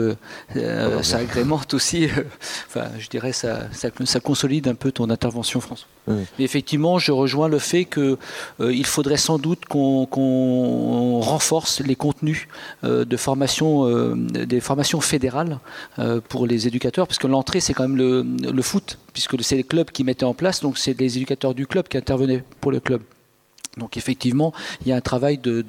[0.54, 2.08] ça agrémente aussi,
[2.68, 5.88] enfin je dirais, ça, ça, consolide un peu ton intervention François.
[6.06, 10.06] Mais effectivement, je rejoins le fait qu'il faudrait sans doute qu'on
[11.20, 12.48] renforce les contenus
[12.84, 15.58] euh, de formation, euh, des formations fédérales
[15.98, 19.64] euh, pour les éducateurs, parce que l'entrée, c'est quand même le, foot, puisque c'est les
[19.64, 22.80] clubs qui mettaient en place, donc c'est les éducateurs du club qui intervenaient pour le
[22.80, 23.02] club.
[23.76, 24.52] Donc effectivement,
[24.82, 25.64] il y a un travail de,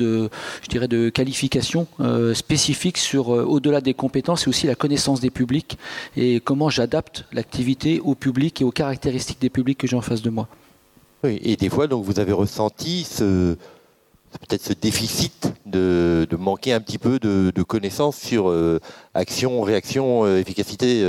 [0.63, 1.87] je qualification
[2.33, 5.77] spécifique sur au-delà des compétences et aussi la connaissance des publics
[6.17, 10.23] et comment j'adapte l'activité au public et aux caractéristiques des publics que j'ai en face
[10.23, 10.47] de moi.
[11.23, 13.55] Et des fois, donc, vous avez ressenti ce,
[14.39, 18.79] peut-être ce déficit de, manquer un petit peu de, connaissances sur euh,
[19.13, 21.03] action, réaction, euh, efficacité.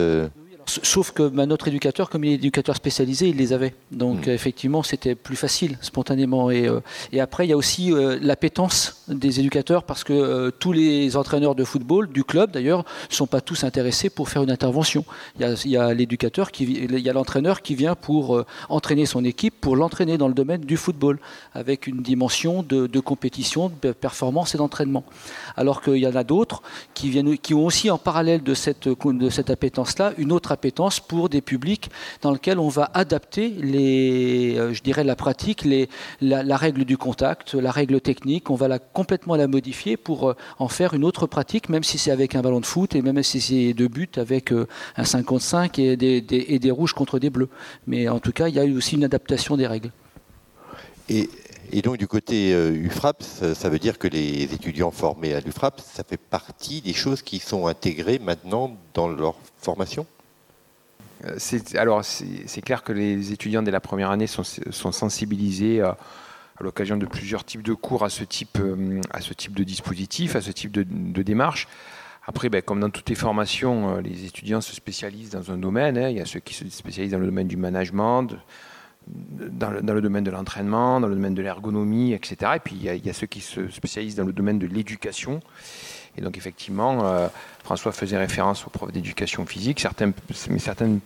[0.66, 3.74] Sauf que bah, notre éducateur, comme il est éducateur spécialisé, il les avait.
[3.90, 4.30] Donc hmm.
[4.30, 6.50] effectivement, c'était plus facile, spontanément.
[6.50, 6.80] Et, euh,
[7.12, 11.16] et, après, il y a aussi euh, l'appétence des éducateurs, parce que euh, tous les
[11.16, 15.04] entraîneurs de football, du club d'ailleurs, ne sont pas tous intéressés pour faire une intervention.
[15.38, 19.60] Il y a, l'éducateur, qui, il y a l'entraîneur qui vient pour entraîner son équipe,
[19.60, 21.18] pour l'entraîner dans le domaine du football,
[21.54, 25.04] avec une dimension de, de compétition, de performance et d'entraînement.
[25.56, 26.62] Alors qu'il y en a d'autres
[26.94, 31.00] qui, viennent, qui ont aussi en parallèle de cette, de cette appétence-là une autre appétence
[31.00, 31.90] pour des publics
[32.20, 35.88] dans lesquels on va adapter les, euh, je dirais la pratique, les,
[36.20, 40.36] la, règle du contact, la règle technique, on va la, complètement la modifier pour euh,
[40.58, 43.22] en faire une autre pratique, même si c'est avec un ballon de foot et même
[43.22, 47.30] si c'est deux buts avec euh, un 55 et des, et des rouges contre des
[47.30, 47.48] bleus.
[47.86, 49.90] Mais en tout cas, il y a aussi une adaptation des règles.
[51.08, 51.28] Et
[51.72, 56.04] et donc du côté UFRAP, ça, veut dire que les étudiants formés à l'UFRAP, ça
[56.04, 60.06] fait partie des choses qui sont intégrées maintenant dans leur formation?
[61.24, 61.38] Euh,
[61.76, 65.96] alors, c'est clair que les étudiants dès la première année sont, sensibilisés à,
[66.60, 70.36] l'occasion de plusieurs types de cours à ce type, euh, à ce type de dispositif,
[70.36, 71.66] à ce type de, démarche.
[72.24, 75.98] Après, ben, comme dans toutes les formations, euh, les étudiants se spécialisent dans un domaine.
[75.98, 76.08] Hein.
[76.08, 78.36] Il y a ceux qui se spécialisent dans le domaine du management,
[79.06, 82.52] dans le, domaine de l'entraînement, dans le domaine de l'ergonomie, etc.
[82.56, 85.40] Et puis il y, a, ceux qui se spécialisent dans le domaine de l'éducation.
[86.16, 87.28] Et donc effectivement, euh,
[87.64, 89.80] François faisait référence aux profs d'éducation physique.
[89.80, 90.12] Certains,
[90.58, 91.00] certaines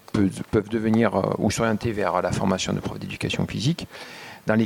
[0.50, 3.86] peuvent, devenir euh, ou s'orienter vers la formation de profs d'éducation physique,
[4.46, 4.56] dans,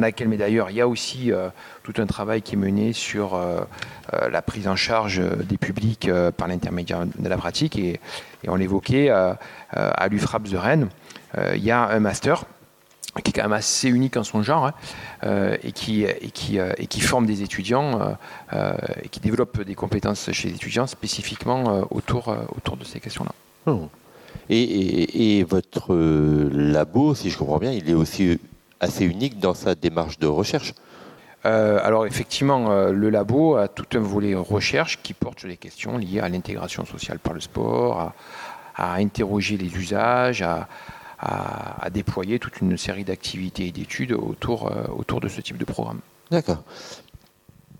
[0.00, 1.48] laquelle, mais d'ailleurs, il y a aussi euh,
[1.84, 3.40] tout un travail qui est mené sur
[4.12, 7.78] la prise en charge des publics par l'intermédiaire de la pratique.
[7.78, 8.00] Et,
[8.48, 10.88] on l'évoquait à l'UFRAP de Rennes,
[11.54, 12.44] il y a un master
[13.20, 14.74] qui est quand même assez unique en son genre, hein,
[15.24, 18.16] euh, et, qui, et, qui, euh, et qui forme des étudiants
[18.52, 23.32] euh, et qui développe des compétences chez les étudiants spécifiquement autour, autour de ces questions-là.
[23.66, 23.88] Oh.
[24.48, 28.40] Et, et, votre labo, si je comprends bien, il est aussi
[28.80, 30.74] assez unique dans sa démarche de recherche
[31.44, 36.20] alors effectivement, le labo a tout un volet recherche qui porte sur les questions liées
[36.20, 38.14] à l'intégration sociale par le sport, à,
[38.76, 40.68] à interroger les usages, à,
[41.22, 45.64] à, déployer toute une série d'activités et d'études autour, euh, autour de ce type de
[45.64, 46.00] programme.
[46.30, 46.62] D'accord.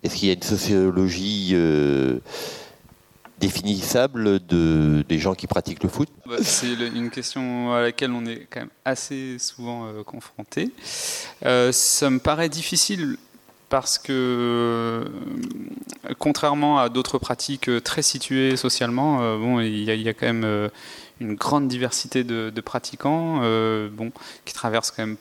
[0.03, 2.19] Est-ce qu'il y a une sociologie euh,
[3.39, 6.09] définissable de, des gens qui pratiquent le foot?
[6.27, 10.71] Bah, C'est une question à laquelle on est quand même assez souvent euh, confronté.
[11.43, 13.17] ça me paraît difficile
[13.69, 15.11] parce que,
[16.19, 20.69] contrairement à d'autres pratiques très situées socialement, bon, il y, y, a quand même
[21.23, 24.13] une grande diversité de, pratiquants, euh, bon,
[24.45, 25.17] qui traversent quand même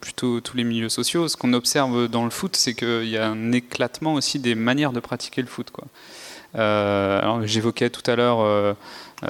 [0.00, 1.28] plutôt tous les milieux sociaux.
[1.28, 4.92] Ce qu'on observe dans le foot, c'est qu'il y a un éclatement aussi des manières
[4.92, 5.70] de pratiquer le foot.
[5.70, 5.86] Quoi.
[7.44, 8.76] j'évoquais tout à l'heure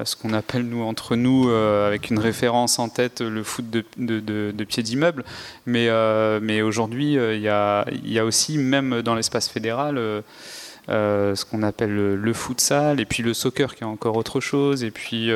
[0.04, 4.64] ce qu'on appelle nous entre nous, avec une référence en tête, le foot de, de,
[4.64, 5.24] pied d'immeuble.
[5.64, 5.88] Mais,
[6.40, 9.96] mais aujourd'hui, il y a, y, a, aussi, même dans l'espace fédéral,
[10.88, 14.84] ce qu'on appelle le, le, futsal, et puis le soccer qui est encore autre chose,
[14.84, 15.30] et puis,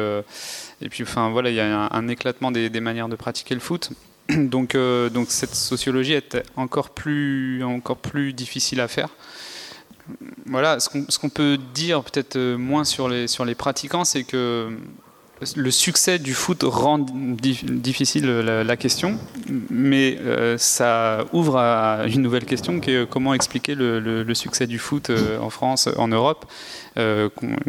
[0.81, 3.91] et puis enfin voilà, il y a un, éclatement des, manières de pratiquer le foot.
[4.31, 9.09] Donc, donc cette sociologie est encore plus, encore plus difficile à faire
[10.47, 14.71] voilà, ce qu'on peut dire peut-être euh, moins sur les, sur les pratiquants, c'est que
[15.57, 19.19] le succès du foot rend difficile la, question,
[19.71, 24.79] mais euh, ça ouvre à une nouvelle question qui est comment expliquer le, succès du
[24.79, 26.45] foot euh, en France, en Europe,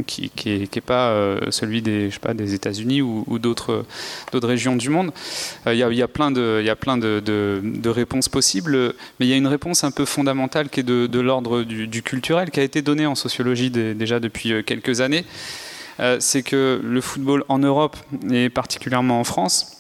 [0.05, 1.15] qui n'est pas
[1.49, 2.11] celui des,
[2.53, 3.86] États-Unis ou, d'autres
[4.34, 5.11] régions du monde.
[5.65, 10.05] Il y, a, plein, de, réponses possibles, mais il y a une réponse un peu
[10.05, 14.63] fondamentale qui est de, l'ordre du, culturel, qui a été donnée en sociologie déjà depuis
[14.65, 15.26] quelques années.
[15.99, 17.97] Euh, c'est que le football en Europe,
[18.31, 19.77] et particulièrement en France,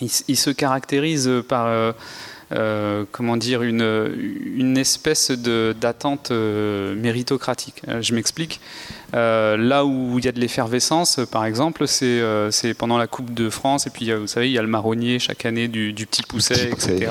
[0.00, 1.66] il, se caractérise par...
[1.66, 1.92] Euh,
[2.50, 7.82] euh, comment dire, une, espèce d'attente méritocratique.
[8.00, 8.60] je m'explique.
[9.12, 13.86] là où il y a de l'effervescence, par exemple, c'est pendant la Coupe de France,
[13.86, 17.10] et puis vous savez, il y a le marronnier chaque année du, petit pousset, etc.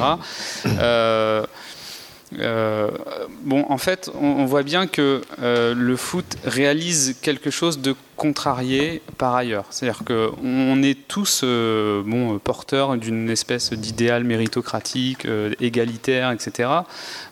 [2.39, 2.91] Euh,
[3.43, 9.01] bon, en fait, on, voit bien que euh, le foot réalise quelque chose de contrarié
[9.17, 9.65] par ailleurs.
[9.69, 15.25] C'est-à-dire qu'on est tous euh, bon, porteurs d'une espèce d'idéal méritocratique,
[15.61, 16.69] égalitaire, etc.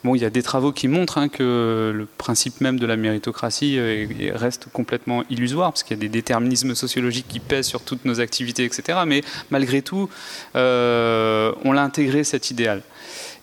[0.04, 2.96] Bon, il y a des travaux qui montrent hein, que le principe même de la
[2.96, 3.80] méritocratie
[4.34, 8.22] reste complètement illusoire, parce qu'il y a des déterminismes sociologiques qui pèsent sur toutes nos
[8.22, 9.00] activités, etc.
[9.06, 10.10] Mais malgré tout,
[10.54, 12.82] on l'a intégré cet idéal.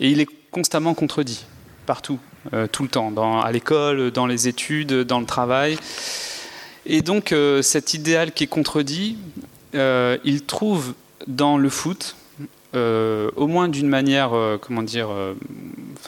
[0.01, 1.47] Et il est constamment contredit,
[1.87, 2.21] partout,
[2.53, 5.77] euh, tout le temps, à l'école, dans les études, dans le travail.
[6.87, 9.17] Et donc euh, cet idéal qui est contredit,
[9.75, 10.95] euh, il trouve
[11.27, 12.17] dans le foot,
[12.75, 14.33] au moins d'une manière,
[14.63, 15.09] comment dire,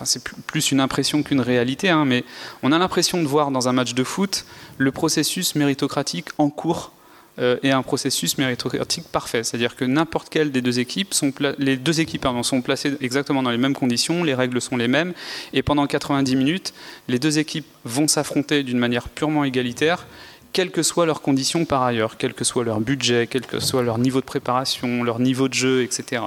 [0.05, 2.24] c'est plus une impression qu'une réalité, hein, mais
[2.62, 4.47] on a l'impression de voir dans un match de foot
[4.78, 6.92] le processus méritocratique en cours
[7.39, 9.43] euh, et un processus méritocratique parfait.
[9.43, 13.51] C'est-à-dire que n'importe quelle des deux équipes, sont les deux équipes sont placées exactement dans
[13.51, 15.12] les mêmes conditions, les règles sont les mêmes,
[15.53, 16.74] et pendant 90 minutes,
[17.09, 20.07] les deux équipes vont s'affronter d'une manière purement égalitaire,
[20.55, 23.82] quelles que soient leurs conditions par ailleurs, quel que soit leur budget, quel que soit
[23.82, 26.22] leur niveau de préparation, leur niveau de jeu, etc.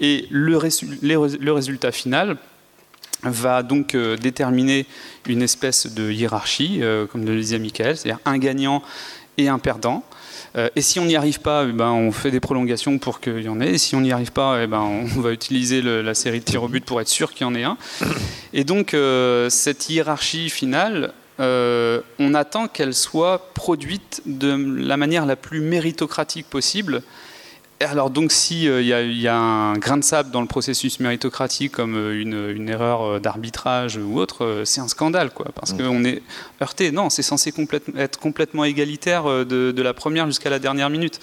[0.00, 2.36] Et le, résultat final,
[3.24, 4.86] va donc euh, déterminer
[5.26, 8.82] une espèce de hiérarchie, euh, comme le disait Michael, c'est-à-dire un gagnant
[9.38, 10.04] et un perdant.
[10.56, 13.42] Euh, et si on n'y arrive pas, eh ben, on fait des prolongations pour qu'il
[13.42, 13.72] y en ait.
[13.72, 16.62] Et si on n'y arrive pas, eh ben, on va utiliser la série de tirs
[16.62, 17.76] au but pour être sûr qu'il y en ait un.
[18.52, 25.26] Et donc, euh, cette hiérarchie finale, euh, on attend qu'elle soit produite de la manière
[25.26, 27.02] la plus méritocratique possible
[27.80, 31.72] alors donc si euh, il y, a un grain de sable dans le processus méritocratique
[31.72, 35.78] comme euh, une, erreur euh, d'arbitrage ou autre, c'est un scandale quoi, parce mm.
[35.78, 36.22] qu'on est
[36.62, 36.92] heurté.
[36.92, 37.52] Non, c'est censé
[37.96, 41.20] être complètement égalitaire de, la première jusqu'à la dernière minute.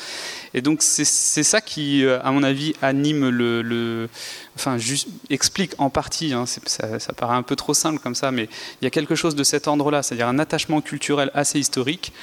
[0.53, 4.09] Et donc c'est ça qui, à mon avis, anime le,
[4.55, 6.33] enfin juste, explique en partie.
[6.33, 8.49] Hein, ça, ça, paraît un peu trop simple comme ça, mais
[8.81, 12.13] il y a quelque chose de cet ordre-là, c'est-à-dire un attachement culturel assez historique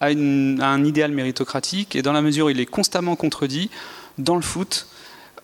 [0.00, 3.70] à, un idéal méritocratique, et dans la mesure où il est constamment contredit,
[4.18, 4.88] dans le foot,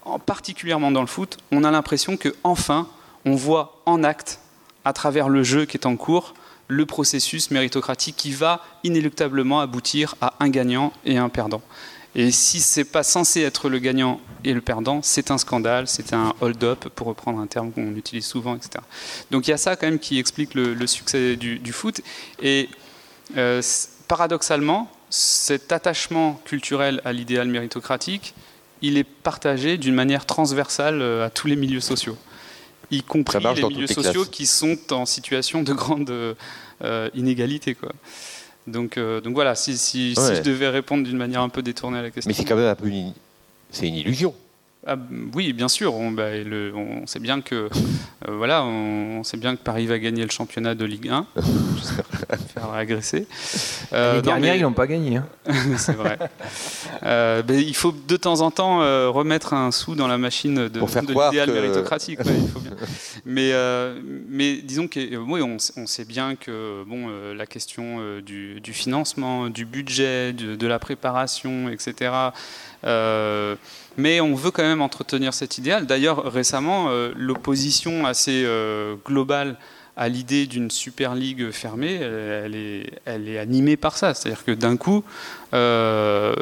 [0.05, 2.89] en particulièrement dans le foot, on a l'impression que enfin
[3.25, 4.41] on voit en acte,
[4.85, 6.35] à travers le jeu qui est en cours,
[6.69, 11.63] le processus méritocratique qui va inéluctablement aboutir à un gagnant et un perdant.
[12.15, 16.13] Et si c'est pas censé être le gagnant et le perdant, c'est un scandale, c'est
[16.13, 18.85] un hold-up, pour reprendre un terme qu'on utilise souvent, etc.
[19.31, 22.03] Donc il y a ça quand même qui explique le, succès du, foot.
[22.43, 22.69] Et
[23.37, 23.63] euh,
[24.13, 28.35] paradoxalement, cet attachement culturel à l'idéal méritocratique,
[28.83, 32.19] il est partagé d'une manière transversale euh, à tous les milieux sociaux,
[32.91, 37.75] y compris les milieux sociaux qui sont en situation de grande euh, inégalité.
[37.75, 37.89] Quoi.
[38.67, 42.03] Donc, euh, donc voilà, si, si, je devais répondre d'une manière un peu détournée à
[42.03, 42.29] la question.
[42.29, 43.15] Mais c'est quand même un peu une,
[43.71, 44.35] c'est une illusion.
[44.85, 44.97] Ah,
[45.35, 45.95] oui, bien sûr.
[45.95, 46.31] On, bah,
[46.75, 47.69] on sait bien que
[48.29, 51.27] euh, voilà, on, sait bien que Paris va gagner le championnat de Ligue 1.
[52.55, 53.27] faire agresser.
[53.93, 55.19] Euh, Les derniers, ils n'ont pas gagné.
[55.19, 55.27] Hein.
[55.77, 56.19] c'est vrai.
[57.05, 58.79] Euh, il faut de temps en temps
[59.13, 60.81] remettre un sou dans la machine de, de
[61.13, 62.19] l'idéal méritocratique.
[63.25, 63.53] Mais,
[64.29, 70.33] mais disons que oui, on, sait bien que bon, la question du, financement, du budget,
[70.33, 72.11] de la préparation, etc.
[73.97, 75.87] Mais on veut quand même entretenir cet idéal.
[75.87, 79.57] D'ailleurs, récemment, euh, l'opposition assez euh, globale
[79.95, 84.15] à l'idée d'une Super League fermée, elle est, animée par ça.
[84.15, 85.05] C'est-à-dire que d'un coup,
[85.53, 86.33] euh,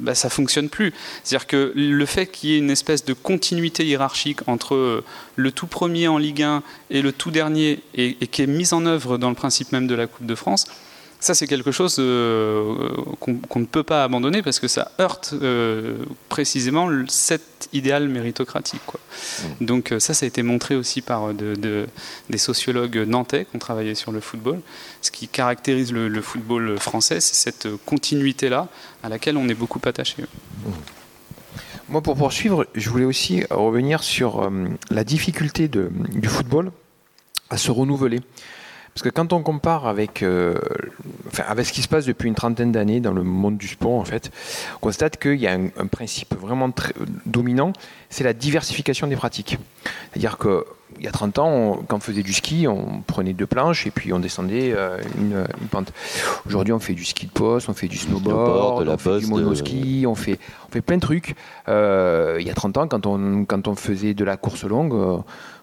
[0.00, 0.92] bah, ça fonctionne plus.
[1.22, 5.04] C'est-à-dire que le fait qu'il y ait une espèce de continuité hiérarchique entre
[5.36, 8.84] le tout premier en Ligue 1 et le tout dernier, et qui est mise en
[8.86, 10.66] œuvre dans le principe même de la Coupe de France,
[11.20, 12.88] ça, c'est quelque chose euh,
[13.20, 15.98] qu'on ne peut pas abandonner parce que ça heurte euh,
[16.30, 18.80] précisément cet idéal méritocratique.
[18.86, 18.98] Quoi.
[19.60, 19.64] Mm.
[19.66, 21.86] Donc euh, ça, ça a été montré aussi par de,
[22.30, 24.60] des sociologues nantais qui ont travaillé sur le football.
[25.02, 28.68] Ce qui caractérise le, football français, c'est cette continuité-là
[29.02, 30.22] à laquelle on est beaucoup attaché.
[30.22, 30.70] Mm.
[31.90, 34.48] Moi, pour poursuivre, je voulais aussi revenir sur
[34.90, 36.70] la difficulté de, du football
[37.50, 38.20] à se renouveler.
[38.94, 40.54] Parce que quand on compare avec, euh,
[41.46, 44.04] avec ce qui se passe depuis une trentaine d'années dans le monde du sport, en
[44.04, 44.30] fait,
[44.76, 46.92] on constate qu'il y a un, principe vraiment très
[47.24, 47.72] dominant,
[48.08, 49.58] c'est la diversification des pratiques.
[50.10, 53.86] C'est-à-dire qu'il y a 30 ans, quand on faisait du ski, on prenait deux planches
[53.86, 55.92] et puis on descendait euh, une, pente.
[56.46, 60.04] Aujourd'hui, on fait du ski de poste, on fait du snowboard, on fait du monoski,
[60.06, 60.38] on, fait,
[60.68, 61.36] on fait plein de trucs.
[61.68, 65.22] Euh, il y a 30 ans, quand on, quand on faisait de la course longue,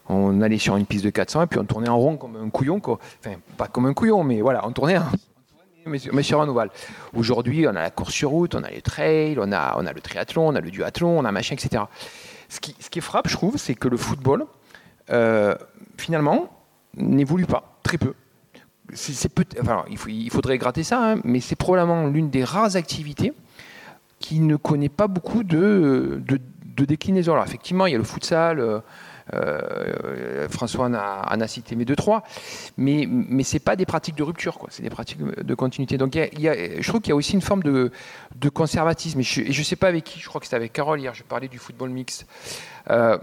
[0.10, 2.50] on allait sur une piste de 400 et puis on tournait en rond comme un
[2.50, 2.82] couillon.
[2.84, 5.00] Enfin, pas comme un couillon, mais voilà, on tournait,
[5.88, 6.70] mais sur un ovale.
[7.16, 9.94] Aujourd'hui, on a la course sur route, on a les trails, on a, on a
[9.94, 11.84] le triathlon, on a le duathlon, on a machin, etc.
[12.50, 14.46] Ce qui, ce qui frappe, je trouve, c'est que le football,
[15.10, 15.56] euh,
[15.98, 16.50] finalement,
[16.96, 18.14] n'évolue pas, très peu.
[18.94, 22.78] C'est, peut enfin, il, il, faudrait gratter ça, hein, mais c'est probablement l'une des rares
[22.78, 23.34] activités
[24.20, 27.34] qui ne connaît pas beaucoup de, de, déclinaisons.
[27.34, 28.80] Alors effectivement, il y a le futsal, euh,
[30.50, 32.24] François en a, cité mes deux, trois,
[32.78, 35.98] mais, mais ce n'est pas des pratiques de rupture, c'est des pratiques de continuité.
[35.98, 37.92] Donc il y a, je trouve qu'il y a aussi une forme de,
[38.36, 39.20] de conservatisme.
[39.20, 41.24] Et je ne sais pas avec qui, je crois que c'était avec Carole hier, je
[41.24, 42.26] parlais du football mix.
[42.90, 43.18] Euh,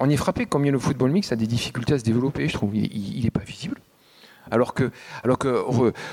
[0.00, 2.74] on, est frappé combien le football mix a des difficultés à se développer, je trouve.
[2.74, 3.78] Il n'est pas visible.
[4.50, 4.90] Alors que,
[5.24, 5.62] alors que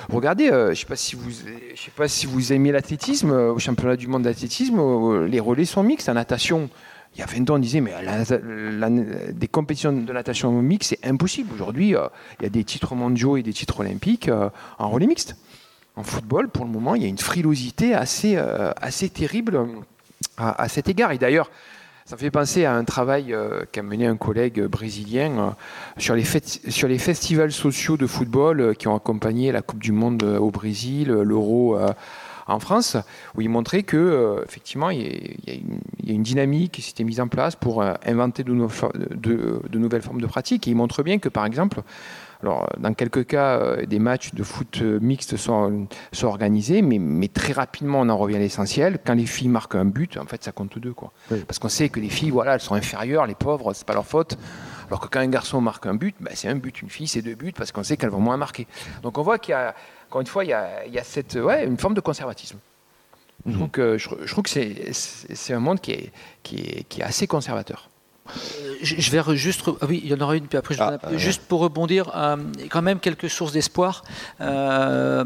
[0.09, 3.59] regardez, euh, je ne sais, pas si vous, sais pas si vous aimez l'athlétisme, au
[3.59, 6.09] championnat du monde d'athlétisme, les relais sont mixtes.
[6.09, 6.69] En natation,
[7.16, 7.93] il y a 20 ans, on disait, mais
[9.32, 11.53] des compétitions de natation mixte, c'est impossible.
[11.53, 12.07] Aujourd'hui, euh,
[12.39, 14.49] il y a des titres mondiaux et des titres olympiques euh,
[14.80, 15.38] en relais mixte.
[15.95, 19.66] En football, pour le moment, il y a une frilosité assez, euh, assez terrible
[20.38, 21.13] à, cet égard.
[21.13, 21.49] Et d'ailleurs,
[22.05, 23.34] ça fait penser à un travail
[23.72, 25.55] qu'a mené un collègue brésilien
[25.97, 30.24] sur, les sur les festivals sociaux de football qui ont accompagné la Coupe du Monde
[30.24, 31.78] au Brésil, l'Euro
[32.48, 32.98] en France,
[33.36, 35.02] où il montrait que euh, effectivement il
[35.48, 40.22] y, a une, dynamique qui s'était mise en place pour euh, inventer de, nouvelles formes
[40.22, 40.68] de pratiques.
[40.68, 41.82] Et il montre bien que par exemple,
[42.43, 45.88] alors, dans quelques cas, euh, des matchs de foot mixtes sont,
[46.24, 49.00] organisés, mais, très rapidement, on en revient à l'essentiel.
[49.04, 50.93] Quand les filles marquent un but, en fait, ça compte deux.
[50.93, 51.12] Quoi.
[51.48, 54.06] Parce qu'on sait que les filles, voilà, elles sont inférieures, les pauvres, c'est pas leur
[54.06, 54.38] faute.
[54.88, 56.82] Alors que quand un garçon marque un but, ben, c'est un but.
[56.82, 58.68] Une fille, c'est deux buts, parce qu'on sait qu'elles vont moins marquer.
[59.04, 59.76] Donc on voit qu'il y a
[60.10, 62.58] encore une fois, il y a, cette, ouais, une forme de conservatisme.
[63.46, 63.98] Donc, mhm.
[63.98, 64.50] je, je, trouve que
[64.94, 66.12] c'est un monde qui est,
[66.42, 67.90] qui est, qui est assez conservateur.
[68.28, 69.63] Euh, je vais juste.
[69.82, 72.38] Ah oui, il y en aura une, puis après, je ah, juste pour rebondir, euh,
[72.69, 74.03] quand même quelques sources d'espoir.
[74.41, 75.23] Euh,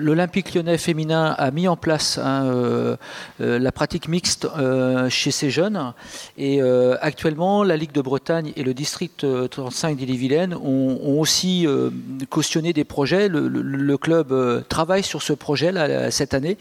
[0.00, 2.96] L'Olympique lyonnais féminin a mis en place hein,
[3.38, 4.48] la pratique mixte
[5.08, 5.92] chez ces jeunes.
[6.38, 6.60] Et
[7.00, 11.66] actuellement, la Ligue de Bretagne et le district 35 d'Ille-et-Vilaine ont, aussi
[12.30, 13.28] cautionné des projets.
[13.28, 16.58] Le, club travaille sur ce projet là, cette année.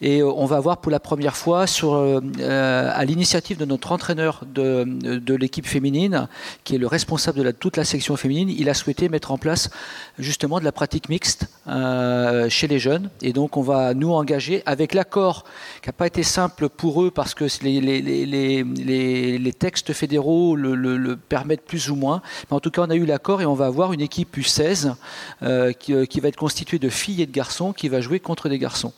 [0.00, 1.94] Et on va voir pour la première fois, sur,
[2.40, 6.28] à l'initiative de notre entraîneur de de l'équipe féminine,
[6.64, 9.70] qui est le responsable de toute la section féminine, il a souhaité mettre en place
[10.18, 13.10] justement de la pratique mixte euh, chez les jeunes.
[13.22, 15.44] Et donc on va nous engager avec l'accord
[15.82, 21.64] qui n'a pas été simple pour eux parce que les, les, textes fédéraux le, permettent
[21.64, 22.22] plus ou moins.
[22.50, 24.94] Mais en tout cas, on a eu l'accord et on va avoir une équipe U16
[25.42, 28.48] euh, qui, qui va être constituée de filles et de garçons qui va jouer contre
[28.48, 28.92] des garçons.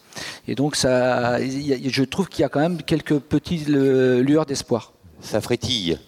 [0.48, 4.92] Et donc ça, je trouve qu'il y a quand même quelques petites lueurs d'espoir.
[5.20, 5.98] Ça frétille.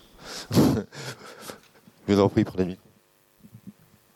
[0.52, 2.76] Je vous en prie, prenez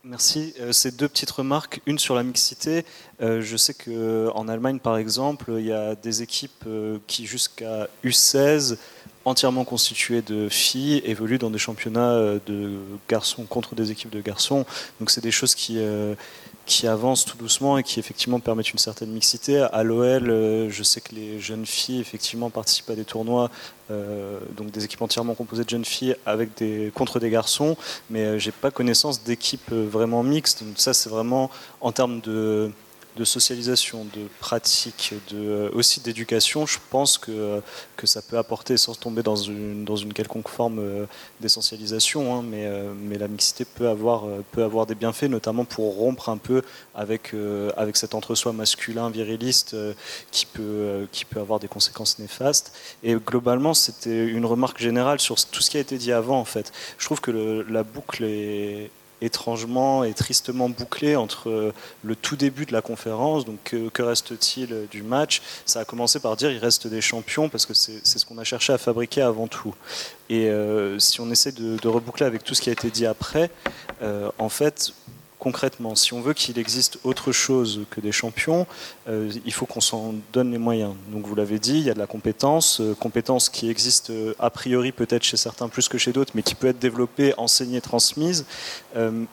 [0.08, 0.54] Merci.
[0.58, 1.82] Euh, ces deux petites remarques.
[1.84, 2.86] Une sur la mixité.
[3.20, 7.88] Euh, je sais qu'en Allemagne, par exemple, il y a des équipes euh, qui, jusqu'à
[8.04, 8.78] U16,
[9.26, 14.64] entièrement constituées de filles, évoluent dans des championnats de garçons contre des équipes de garçons.
[14.98, 15.78] Donc, c'est des choses qui
[16.68, 19.66] qui avancent tout doucement et qui effectivement permettent une certaine mixité.
[19.72, 23.50] À l'OL, euh, je sais que les jeunes filles effectivement participent à des tournois,
[23.90, 27.76] euh, donc des équipes entièrement composées de jeunes filles avec des contre des garçons,
[28.10, 30.62] mais euh, j'ai pas connaissance d'équipes vraiment mixtes.
[30.62, 31.50] Donc ça, c'est vraiment
[31.80, 32.70] en termes de
[33.18, 37.60] de socialisation, de pratique, de, aussi d'éducation, je pense que,
[37.96, 41.06] que ça peut apporter, sans tomber dans une, dans une quelconque forme
[41.40, 42.70] d'essentialisation, hein, mais,
[43.02, 46.62] mais la mixité peut avoir, peut avoir des bienfaits, notamment pour rompre un peu
[46.94, 47.34] avec,
[47.76, 49.76] avec cet entre-soi masculin viriliste
[50.30, 52.72] qui, peut, qui peut avoir des conséquences néfastes.
[53.02, 56.44] Et globalement, c'était une remarque générale sur tout ce qui a été dit avant, en
[56.44, 56.72] fait.
[56.98, 58.90] Je trouve que la boucle est
[59.20, 65.02] étrangement et tristement bouclée entre le tout début de la conférence, donc que, reste-t-il du
[65.02, 65.42] match?
[65.66, 68.44] Ça a commencé par dire il reste des champions parce que c'est ce qu'on a
[68.44, 69.74] cherché à fabriquer avant tout.
[70.30, 73.50] Et euh, si on essaie de, reboucler avec tout ce qui a été dit après,
[74.02, 74.92] euh, en fait,
[75.38, 78.66] concrètement, si on veut qu'il existe autre chose que des champions,
[79.08, 80.94] euh, il faut qu'on s'en donne les moyens.
[81.08, 84.34] Donc vous l'avez dit, il y a de la compétence, euh, compétence qui existe euh,
[84.38, 87.80] a priori peut-être chez certains plus que chez d'autres, mais qui peut être développée, enseignée,
[87.80, 88.46] transmise.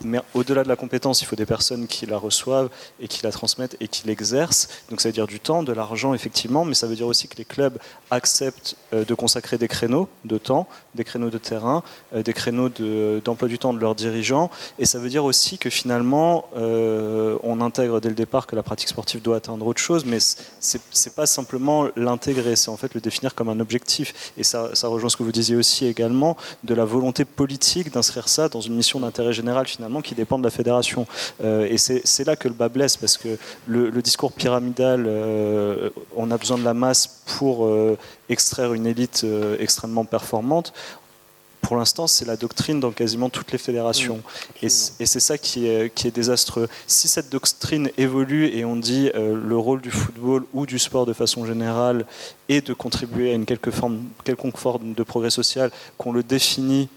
[0.03, 3.31] mais au-delà de la compétence, il faut des personnes qui la reçoivent et qui la
[3.31, 4.67] transmettent et qui l'exercent.
[4.89, 7.37] Donc ça veut dire du temps, de l'argent effectivement, mais ça veut dire aussi que
[7.37, 7.77] les clubs
[8.11, 11.83] acceptent de consacrer des créneaux de temps, des créneaux de terrain,
[12.13, 14.51] des créneaux d'emploi du temps de leurs dirigeants.
[14.77, 18.55] Et ça veut dire aussi que finalement, finalement, euh, on intègre dès le départ que
[18.57, 20.17] la pratique sportive doit atteindre autre chose, mais
[20.59, 24.33] c'est pas simplement l'intégrer, c'est en fait le définir comme un objectif.
[24.37, 26.35] Et ça, rejoint ce que vous disiez aussi également
[26.65, 30.43] de la volonté politique d'inscrire ça dans une mission d'intérêt général finalement qui dépend de
[30.43, 31.07] la fédération.
[31.41, 36.29] Euh, et c'est là que le bas blesse parce que le, discours pyramidal, euh, on
[36.29, 37.69] a besoin de la masse pour
[38.27, 39.25] extraire une élite
[39.59, 40.73] extrêmement performante
[41.65, 44.17] pour l'instant, c'est la doctrine dans quasiment toutes les fédérations.
[44.17, 46.67] Mmh, et c'est ça qui est, qui est, désastreux.
[46.85, 51.07] Si cette doctrine évolue et on dit euh, le rôle du football ou du sport
[51.07, 52.05] de façon générale
[52.49, 56.87] est de contribuer à une quelque forme, quelconque forme de progrès social, qu'on le définit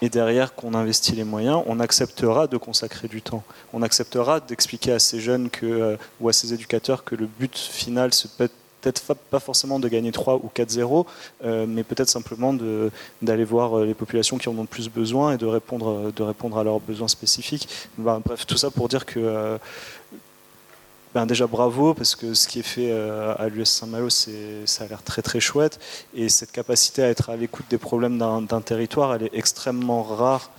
[0.00, 3.44] et derrière qu'on investit les moyens, on acceptera de consacrer du temps.
[3.74, 7.54] On acceptera d'expliquer à ces jeunes que, euh, ou à ces éducateurs que le but
[7.54, 8.48] final, se peut
[8.92, 11.06] peut-être pas forcément de gagner 3 ou 4-0,
[11.44, 12.54] euh, mais peut-être simplement
[13.20, 16.12] d'aller voir euh, les populations qui en ont le plus besoin et de répondre, euh,
[16.14, 17.68] de répondre à leurs besoins spécifiques.
[17.98, 19.58] Ben, bref, tout ça pour dire que
[21.14, 25.02] ben déjà bravo parce que ce qui est fait à l'US Saint-Malo, ça a l'air
[25.02, 25.80] très très chouette
[26.14, 30.50] et cette capacité à être à l'écoute des problèmes d'un territoire, elle est extrêmement rare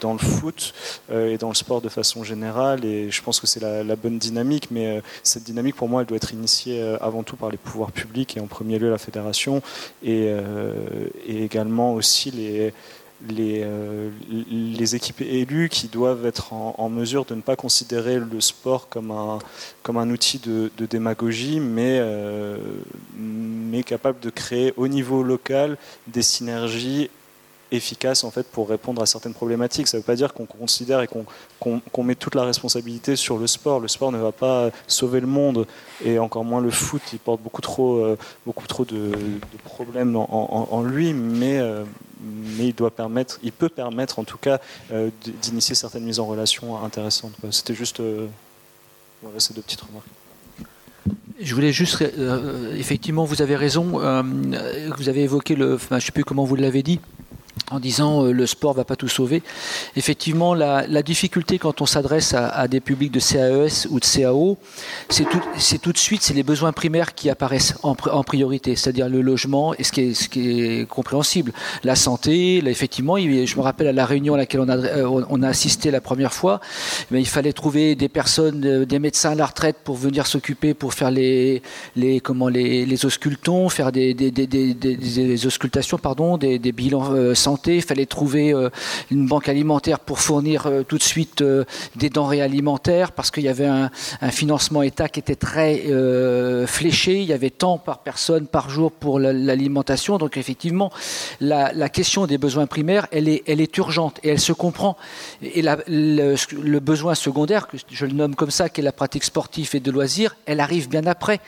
[0.00, 0.74] dans le foot
[1.10, 2.84] euh, et dans le sport de façon générale.
[2.84, 6.06] Et je pense que c'est la, bonne dynamique, mais euh, cette dynamique, pour moi, elle
[6.06, 9.62] doit être initiée avant tout par les pouvoirs publics et en premier lieu la fédération
[10.02, 10.30] et,
[11.28, 12.72] également aussi les,
[13.28, 19.10] les, équipes élues qui doivent être en, mesure de ne pas considérer le sport comme
[19.10, 19.38] un,
[19.82, 22.00] comme un outil de, de démagogie, mais,
[23.16, 27.10] mais capable de créer au niveau local des synergies
[27.72, 29.88] efficace en fait pour répondre à certaines problématiques.
[29.88, 33.46] Ça ne veut pas dire qu'on considère et qu'on met toute la responsabilité sur le
[33.46, 33.80] sport.
[33.80, 35.66] Le sport ne va pas sauver le monde
[36.04, 37.02] et encore moins le foot.
[37.12, 39.12] Il porte beaucoup trop, euh, beaucoup trop de,
[39.64, 41.84] problèmes en, lui, mais, euh,
[42.20, 44.60] mais il doit permettre, il peut permettre en tout cas
[44.92, 45.10] euh,
[45.42, 47.34] d'initier certaines mises en relation intéressantes.
[47.50, 48.02] C'était juste
[49.22, 50.06] voilà, ces deux petites remarques.
[51.42, 52.04] Je voulais juste,
[52.76, 53.98] effectivement, vous avez raison.
[54.98, 57.00] vous avez évoqué le, je ne sais plus comment vous l'avez dit,
[57.70, 59.42] en disant euh, le sport va pas tout sauver.
[59.96, 64.58] Effectivement, la, difficulté quand on s'adresse à, des publics de CAES ou de CAO,
[65.08, 65.24] c'est
[65.80, 69.82] tout, de suite c'est les besoins primaires qui apparaissent en, priorité, c'est-à-dire le logement et
[69.84, 71.52] ce qui est, compréhensible,
[71.84, 72.58] la santé.
[72.66, 76.00] Effectivement, je me rappelle à la réunion à laquelle on a, euh, a assisté la
[76.00, 76.60] première fois,
[77.10, 80.74] mais il fallait trouver des personnes, euh, des médecins à la retraite pour venir s'occuper,
[80.74, 81.62] pour faire les,
[82.22, 88.70] comment les, auscultons, faire des, auscultations, pardon, des, bilans santé il fallait trouver euh,
[89.10, 91.64] une banque alimentaire pour fournir euh, tout de suite euh,
[91.96, 93.90] des denrées alimentaires parce qu'il y avait un,
[94.30, 95.82] financement État qui était très
[96.66, 97.20] fléché.
[97.20, 100.18] Il y avait tant par personne par jour pour l'alimentation.
[100.18, 100.90] Donc effectivement,
[101.40, 104.96] la, question des besoins primaires, elle est, elle est urgente et elle se comprend.
[105.42, 109.70] Et le, besoin secondaire, que je le nomme comme ça, qui est la pratique sportive
[109.74, 111.40] et de loisirs, elle arrive bien après.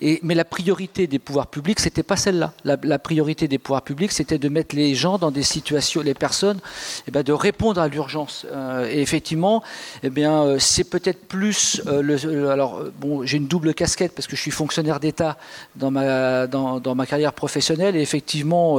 [0.00, 2.52] Mais la priorité des pouvoirs publics, c'était pas celle-là.
[2.64, 5.42] La, la priorité des pouvoirs publics, c'était de mettre les gens dans des
[6.02, 6.58] les personnes,
[7.08, 8.46] eh bien, de répondre à l'urgence.
[8.50, 9.62] Euh, et effectivement,
[10.02, 14.36] eh euh, c'est peut-être plus euh, le, alors bon, j'ai une double casquette parce que
[14.36, 15.36] je suis fonctionnaire d'État
[15.76, 18.78] dans ma dans, ma carrière professionnelle et effectivement,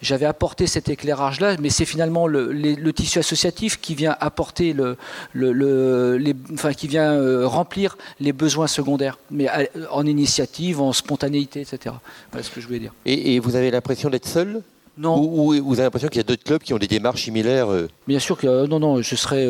[0.00, 4.96] j'avais apporté cet éclairage-là, mais c'est finalement le, le, tissu associatif qui vient apporter le,
[5.32, 9.48] le les, enfin, qui vient remplir les besoins secondaires, mais
[9.90, 11.94] en initiative, en spontanéité, etc.
[12.30, 12.92] Voilà ce que je voulais dire.
[13.06, 14.62] Et, et vous avez l'impression d'être seul?
[14.98, 15.18] Non.
[15.18, 17.68] Ou, vous avez l'impression qu'il y a d'autres clubs qui ont des démarches similaires
[18.06, 19.46] Bien sûr que non, non, ce serait,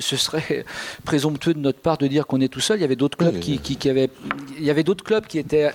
[0.00, 0.64] ce serait
[1.04, 2.78] présomptueux de notre part de dire qu'on est tout seul.
[2.78, 4.10] Il y avait d'autres clubs qui, qui, avaient,
[4.58, 5.72] il y avait d'autres clubs qui étaient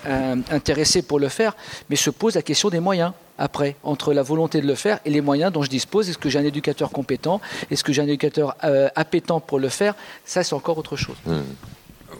[0.50, 1.56] intéressés pour le faire,
[1.90, 5.10] mais se pose la question des moyens après, entre la volonté de le faire et
[5.10, 6.10] les moyens dont je dispose.
[6.10, 7.42] Est-ce que j'ai un éducateur compétent?
[7.72, 8.56] Est-ce que j'ai un éducateur
[8.96, 9.96] appétent pour le faire?
[10.26, 11.18] Ça, c'est encore autre chose.
[11.26, 11.42] Hmm.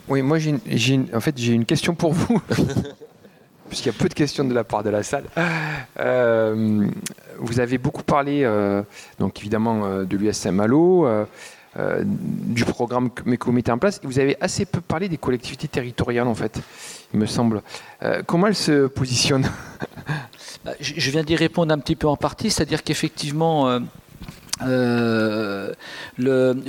[0.08, 2.42] Oui, moi, j'ai en fait, j'ai une question pour vous.
[3.70, 5.24] puisqu'il y a peu de questions de la part de la salle.
[6.00, 6.88] Euh,
[7.38, 8.82] vous avez beaucoup parlé, euh,
[9.20, 11.08] donc évidemment, euh, de l'USM Malo,
[12.04, 16.28] du programme que MECO mettait en place, vous avez assez peu parlé des collectivités territoriales,
[16.28, 16.60] en fait,
[17.14, 17.62] il me semble.
[18.26, 19.50] comment elles se positionnent?
[20.66, 23.80] Bah, Je viens d'y répondre un petit peu en partie, c'est-à-dire qu'effectivement,
[24.62, 25.74] euh,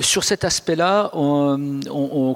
[0.01, 1.11] sur cet aspect-là,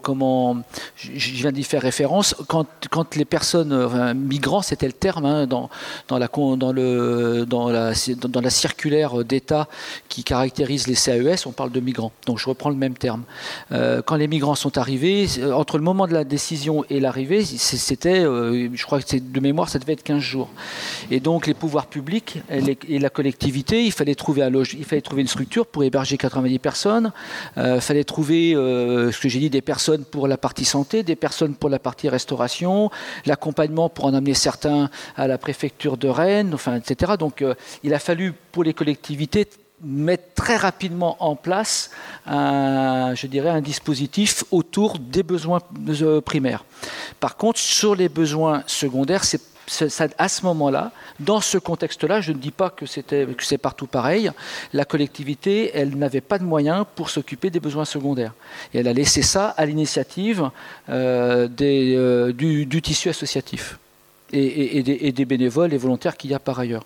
[0.03, 0.57] comment,
[0.97, 2.35] je viens d'y faire référence.
[2.49, 5.71] Quand, les personnes migrants, c'était le terme hein, dans,
[6.19, 6.29] la,
[8.51, 9.69] circulaire d'État
[10.09, 12.13] qui caractérise les CAES, on parle de migrants.
[12.27, 13.23] Donc je reprends le même terme.
[13.73, 18.21] Euh, quand les migrants sont arrivés, entre le moment de la décision et l'arrivée, c'était,
[18.21, 20.51] euh, je crois que de mémoire, ça devait être 15 jours.
[21.11, 24.85] Et donc les pouvoirs publics et, et la collectivité, il fallait trouver un logement, il
[24.85, 27.13] fallait trouver une structure pour héberger 90 personnes.
[27.57, 31.03] Il euh, fallait trouver, euh, ce que j'ai dit, des personnes pour la partie santé,
[31.03, 32.91] des personnes pour la partie restauration,
[33.27, 37.13] l'accompagnement pour en amener certains à la préfecture de Rennes, enfin, etc.
[37.19, 39.49] Donc euh, il a fallu pour les collectivités
[39.83, 41.91] mettre très rapidement en place
[42.27, 45.61] un, je dirais, un dispositif autour des besoins
[46.25, 46.65] primaires.
[47.21, 49.54] Par contre, sur les besoins secondaires, c'est
[50.19, 54.31] à ce moment-là, dans ce contexte-là, je ne dis pas que c'est partout pareil,
[54.73, 58.35] la collectivité, elle n'avait pas de moyens pour s'occuper des besoins secondaires.
[58.73, 60.51] Elle a laissé ça à l'initiative
[60.89, 63.79] euh, euh, du, tissu associatif.
[64.33, 64.83] Et,
[65.13, 66.85] des, bénévoles et volontaires qu'il y a par ailleurs.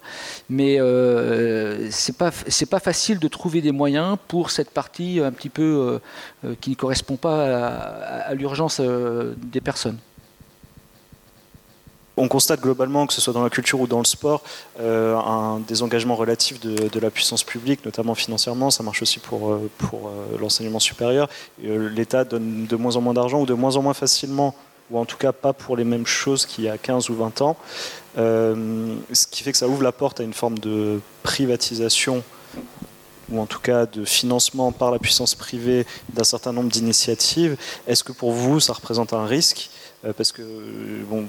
[0.50, 5.48] Mais euh, ce n'est pas, facile de trouver des moyens pour cette partie un petit
[5.48, 5.98] peu
[6.60, 7.68] qui ne correspond pas
[8.26, 9.98] à l'urgence des personnes
[12.18, 14.42] on constate globalement, que ce soit dans la culture ou dans le sport,
[14.80, 18.70] euh, un désengagement relatif de, la puissance publique, notamment financièrement.
[18.70, 21.28] Ça marche aussi pour, euh, euh, l'enseignement supérieur.
[21.62, 24.54] L'État donne de moins en moins d'argent ou de moins en moins facilement,
[24.90, 27.42] ou en tout cas pas pour les mêmes choses qu'il y a 15 ou 20
[27.42, 27.56] ans.
[28.16, 32.22] ce qui fait que ça ouvre la porte à une forme de privatisation
[33.30, 37.58] ou en tout cas de financement par la puissance privée d'un certain nombre d'initiatives.
[37.86, 39.70] Est-ce que pour vous, ça représente un risque?
[40.16, 40.42] Parce que,
[41.10, 41.26] bon,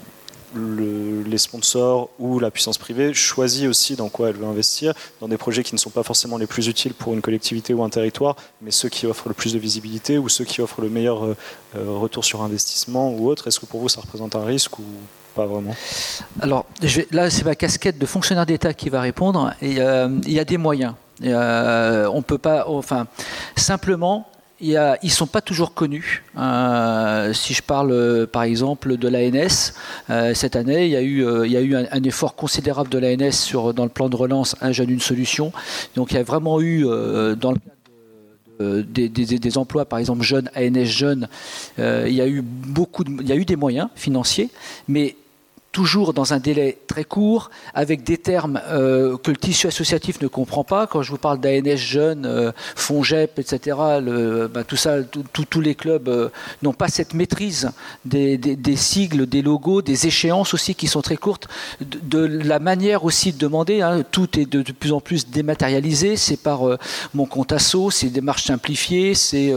[0.55, 5.37] les sponsors ou la puissance privée choisit aussi dans quoi elle veut investir, dans des
[5.37, 8.35] projets qui ne sont pas forcément les plus utiles pour une collectivité ou un territoire,
[8.61, 11.37] mais ceux qui offrent le plus de visibilité ou ceux qui offrent le meilleur euh,
[11.75, 13.47] euh, retour sur investissement ou autre.
[13.47, 14.83] Est-ce que pour vous ça représente un risque ou
[15.35, 15.75] pas vraiment?
[16.41, 16.65] Alors
[17.11, 19.53] là, c'est ma casquette de fonctionnaire d'État qui va répondre.
[19.61, 20.93] Euh, il y a des moyens.
[21.21, 23.07] on peut pas, enfin,
[23.55, 24.27] simplement,
[24.61, 26.23] ils ne sont pas toujours connus.
[26.37, 29.73] Euh, si je parle euh, par exemple de l'ANS,
[30.09, 34.09] euh, cette année, il y a eu, un, effort considérable de l'ANS dans le plan
[34.09, 35.51] de relance Un jeune, une solution.
[35.95, 36.83] Donc il y a vraiment eu,
[37.37, 37.57] dans le
[38.59, 41.29] des, des, emplois, par exemple jeunes, ANS jeunes,
[41.77, 42.43] il y a eu
[42.99, 44.49] il y a eu des moyens financiers,
[44.89, 45.15] mais
[45.71, 50.27] toujours dans un délai très court, avec des termes euh, que le tissu associatif ne
[50.27, 50.87] comprend pas.
[50.87, 53.77] Quand je vous parle d'ANS jeunes, euh, FONGEP, etc.,
[54.51, 56.29] bah, tout ça, tous les clubs euh,
[56.63, 57.71] n'ont pas cette maîtrise
[58.05, 58.39] des,
[58.75, 61.47] sigles, des logos, des échéances aussi qui sont très courtes,
[61.81, 63.81] de, la manière aussi de demander.
[63.81, 66.17] Hein, tout est de, plus en plus dématérialisé.
[66.17, 66.61] C'est par
[67.13, 69.53] mon compte asso, c'est des démarches simplifiées, c'est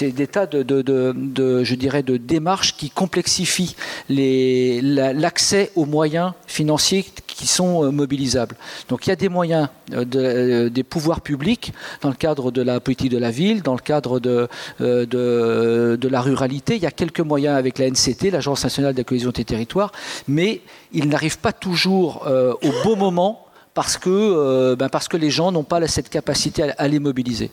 [0.00, 3.76] des tas de, de, je dirais, de démarches qui complexifient
[4.08, 5.41] l'accès
[5.76, 8.56] aux moyens financiers qui sont euh, mobilisables.
[8.88, 12.62] Donc il y a des moyens euh, euh, des pouvoirs publics dans le cadre de
[12.62, 14.48] la politique de la ville, dans le cadre de,
[14.80, 16.76] de, la ruralité.
[16.76, 19.92] Il y a quelques moyens avec la NCT, l'Agence nationale de la cohésion des territoires,
[20.28, 20.60] mais
[20.92, 25.64] ils n'arrivent pas toujours au bon moment parce que, ben parce que les gens n'ont
[25.64, 27.50] pas cette capacité à, les mobiliser.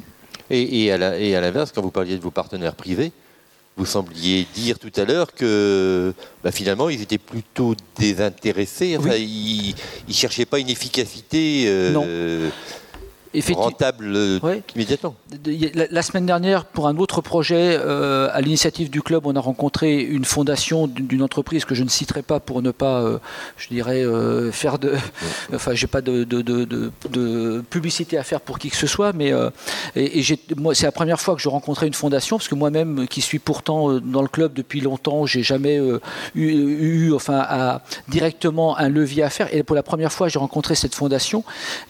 [0.49, 3.11] Et à l'inverse, quand vous parliez de vos partenaires privés,
[3.79, 8.97] vous sembliez dire tout à l'heure que bah, finalement ils étaient plutôt désintéressés.
[9.17, 9.73] ils
[10.07, 11.63] ne cherchaient pas une efficacité.
[11.67, 12.05] Euh, non.
[13.53, 14.39] Rentable euh,
[14.75, 15.15] immédiatement.
[15.91, 20.01] La, semaine dernière, pour un autre projet, euh, à l'initiative du club, on a rencontré
[20.01, 23.19] une fondation d'une entreprise que je ne citerai pas pour ne pas, euh,
[23.57, 24.03] je dirais,
[24.51, 24.93] faire de.
[25.53, 29.33] Enfin, j'ai pas de, de, publicité à faire pour qui que ce soit, mais
[29.95, 30.23] et,
[30.57, 33.39] moi, c'est la première fois que je rencontrais une fondation, parce que moi-même, qui suis
[33.39, 35.79] pourtant dans le club depuis longtemps, j'ai jamais
[36.35, 39.53] eu, enfin, à, directement un levier à faire.
[39.53, 41.43] Et pour la première fois, j'ai rencontré cette fondation,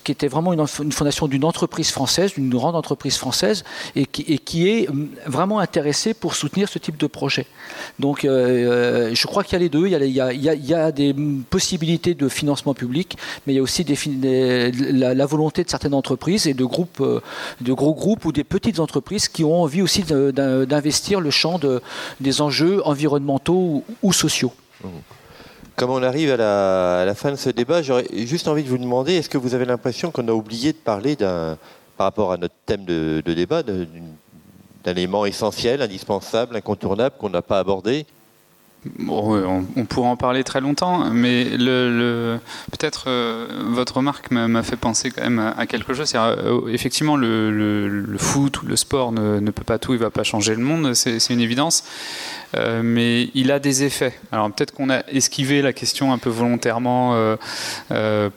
[0.03, 3.63] qui était vraiment une, une fondation d'une entreprise française, d'une grande entreprise française,
[3.95, 7.45] et qui, est hum, vraiment intéressée pour soutenir ce type de projet.
[7.99, 11.15] Donc euh, euh, je crois qu'il y a les deux, il y a, des
[11.49, 16.53] possibilités de financement public, mais il y a aussi la, volonté de certaines entreprises et
[16.53, 17.21] de, groupes, euh,
[17.61, 21.59] de gros groupes ou des petites entreprises qui ont envie aussi d'investir le champ
[22.19, 24.53] des enjeux environnementaux ou, sociaux.
[24.83, 24.87] Mmh.
[25.79, 29.13] Comme on arrive à la, fin de ce débat, j'aurais juste envie de vous demander,
[29.13, 31.57] est-ce que vous avez l'impression qu'on a oublié de parler par
[31.97, 33.85] rapport à notre thème de, débat, d'un
[34.85, 38.05] élément essentiel, indispensable, incontournable qu'on n'a pas abordé?
[39.09, 45.21] On, pourrait en parler très longtemps, mais peut-être euh, votre remarque m'a fait penser quand
[45.21, 46.11] même à, quelque chose.
[46.15, 50.23] Euh, effectivement, le, foot ou le sport ne, peut pas tout, il ne va pas
[50.23, 51.83] changer le monde, c'est une évidence.
[52.55, 54.13] Euh, mais il a des effets.
[54.31, 57.37] Alors peut-être qu'on a esquivé la question un peu volontairement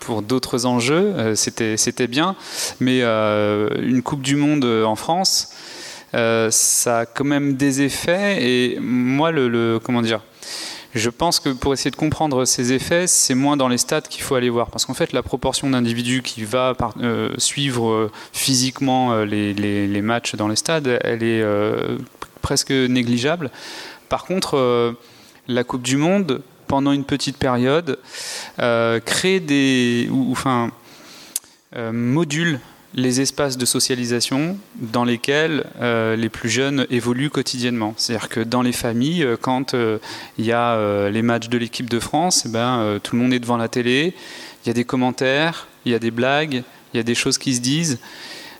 [0.00, 2.36] pour d'autres enjeux, c'était bien,
[2.80, 5.52] mais une Coupe du Monde en France,
[6.12, 8.44] ça a quand même des effets.
[8.44, 9.32] Et moi,
[9.82, 10.20] comment dire
[10.94, 14.22] je pense que pour essayer de comprendre ces effets, c'est moins dans les stats qu'il
[14.22, 14.70] faut aller voir.
[14.70, 20.34] Parce qu'en fait, la proportion d'individus qui va euh, suivre euh, physiquement euh, les, matchs
[20.34, 21.42] dans les stades, elle est
[22.42, 23.50] presque négligeable.
[24.12, 24.94] Par contre,
[25.48, 27.98] la Coupe du Monde, pendant une petite période,
[28.58, 30.06] crée des.
[30.10, 30.70] ou enfin
[31.74, 32.60] module
[32.94, 37.94] les espaces de socialisation dans lesquels euh, les plus jeunes évoluent quotidiennement.
[37.96, 39.96] C'est-à-dire que dans les familles, euh, quand euh,
[40.36, 43.38] il y a les matchs de l'équipe de France, eh ben, tout le monde est
[43.38, 44.12] devant la télé,
[44.62, 46.62] il y a des commentaires, il y a des blagues,
[46.92, 47.98] il y a des choses qui se disent.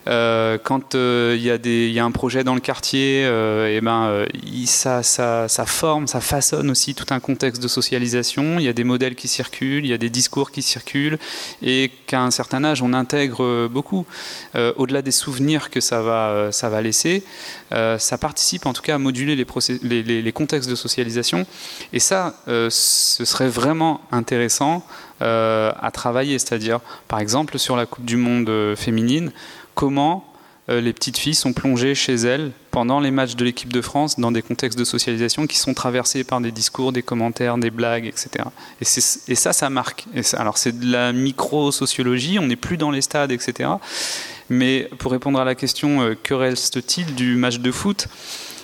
[0.09, 4.27] Euh, quand euh, il y, a un projet dans le quartier, et euh, eh ben,
[4.67, 8.59] ça, forme, ça façonne aussi tout un contexte de socialisation.
[8.59, 11.19] Il y a des modèles qui circulent, il y a des discours qui circulent,
[11.63, 14.07] et qu'à un certain âge, on intègre beaucoup.
[14.55, 17.23] Au-delà des souvenirs que ça va, laisser,
[17.71, 21.47] ça participe en tout cas à moduler les contextes de socialisation.
[21.93, 24.85] Et ça, ce serait vraiment intéressant
[25.21, 29.33] à travailler, c'est-à-dire, par exemple, sur la Coupe du Monde féminine,
[29.75, 30.33] comment
[30.69, 34.21] euh, les petites filles sont plongées chez elles pendant les matchs de l'équipe de France
[34.21, 38.07] dans des contextes de socialisation qui sont traversés par des discours, des commentaires, des blagues,
[38.07, 38.45] etc.
[38.81, 38.85] Et,
[39.35, 40.07] ça, ça marque.
[40.35, 43.71] alors c'est de la micro-sociologie, on n'est plus dans les stades, etc.
[44.51, 48.07] Mais pour répondre à la question, euh, que reste-t-il du match de foot?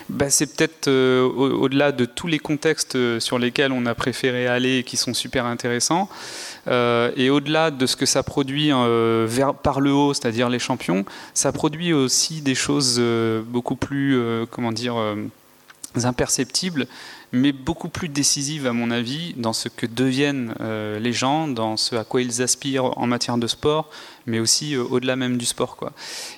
[0.09, 4.79] Bah, c'est peut-être euh, au-delà de tous les contextes sur lesquels on a préféré aller
[4.79, 6.09] et qui sont super intéressants.
[6.69, 10.59] Euh, et au-delà de ce que ça produit euh, vers, par le haut, c'est-à-dire les
[10.59, 11.05] champions,
[11.35, 14.21] ça produit aussi des choses euh, beaucoup plus,
[14.51, 14.97] comment dire,
[16.05, 16.87] imperceptibles,
[17.33, 21.97] mais beaucoup plus décisives à mon avis dans ce que deviennent les gens, dans ce
[21.97, 23.91] à quoi ils aspirent en matière de sport,
[24.27, 25.77] mais aussi au-delà même du sport.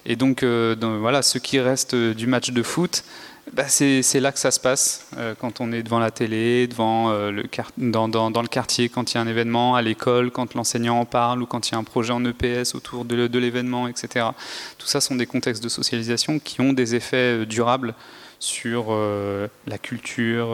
[0.05, 3.05] Et donc, voilà, ce qui reste du match de foot,
[3.53, 7.11] bah, c'est là que ça se passe, euh, quand on est devant la télé, devant,
[7.11, 7.43] euh, le
[7.79, 11.43] dans, le quartier, quand il y a un événement, à l'école, quand l'enseignant en parle,
[11.43, 14.27] ou quand il y a un projet en EPS autour de, l'événement, etc.
[14.79, 17.95] Tout ça sont des contextes de socialisation qui ont des effets euh, durables
[18.41, 18.97] sur
[19.67, 20.49] la culture,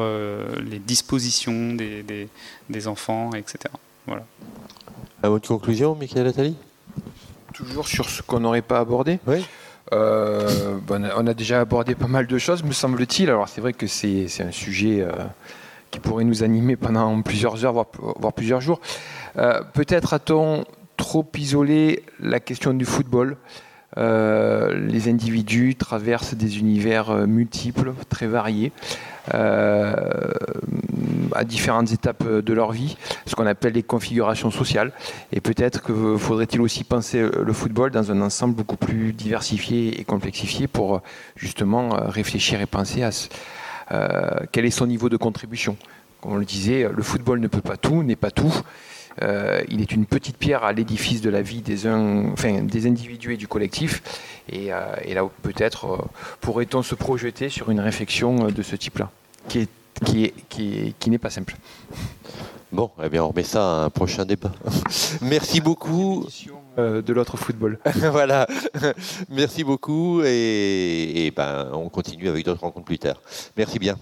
[0.61, 2.29] les dispositions des, des,
[2.69, 3.73] des, enfants, etc.
[4.07, 4.25] Voilà.
[5.23, 6.57] À votre conclusion, Michael Attali?
[7.55, 9.47] Toujours sur ce qu'on n'aurait pas abordé Oui.
[9.93, 13.29] Euh, on a déjà abordé pas mal de choses, me semble-t-il.
[13.29, 15.13] Alors c'est vrai que c'est un sujet euh,
[15.91, 18.81] qui pourrait nous animer pendant plusieurs heures, voire, plusieurs jours.
[19.37, 20.65] Euh, peut-être a-t-on
[20.97, 23.37] trop isolé la question du football?
[23.97, 28.73] Les individus traversent des univers multiples, très variés.
[29.35, 29.95] Euh,
[31.35, 32.97] à différentes étapes de leur vie,
[33.27, 34.93] ce qu'on appelle les configurations sociales.
[35.33, 40.05] Et peut-être que faudrait-il aussi penser le football dans un ensemble beaucoup plus diversifié et
[40.05, 41.03] complexifié pour
[41.35, 43.11] justement réfléchir et penser à
[43.93, 45.77] euh, quel est son niveau de contribution.
[46.21, 48.55] Comme on le disait, le football ne peut pas tout, n'est pas tout.
[49.23, 53.35] Euh, il est une petite pierre à l'édifice de la vie des, enfin, des individus
[53.35, 54.03] et du collectif.
[54.49, 55.99] Et, euh, là, peut-être euh,
[56.41, 59.11] pourrait-on se projeter sur une réflexion de ce type-là,
[59.49, 59.69] qui est
[60.05, 61.57] qui, est, qui, qui n'est pas simple.
[62.71, 64.53] Bon, eh bien, on remet ça à un prochain débat.
[65.23, 66.27] Merci beaucoup.
[66.77, 67.79] de l'autre football.
[67.95, 68.47] voilà.
[69.31, 73.23] Merci beaucoup et, et ben, on continue avec d'autres rencontres plus tard.
[73.57, 73.97] Merci bien.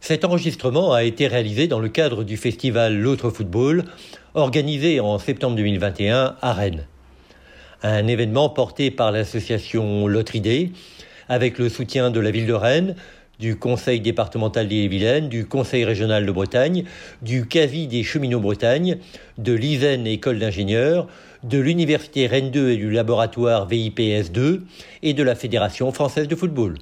[0.00, 3.84] Cet enregistrement a été réalisé dans le cadre du festival L'autre football,
[4.34, 6.84] organisé en septembre 2021 à Rennes.
[7.82, 10.34] Un événement porté par l'association L'autre
[11.28, 12.94] avec le soutien de la ville de Rennes,
[13.38, 16.84] du Conseil départemental d'Ille-et-Vilaine, du Conseil régional de Bretagne,
[17.22, 18.98] du CAVI des cheminots Bretagne,
[19.38, 21.08] de l'ISEN École d'ingénieurs,
[21.42, 24.62] de l'Université Rennes 2 et du laboratoire VIPS 2
[25.02, 26.74] et de la Fédération française de football.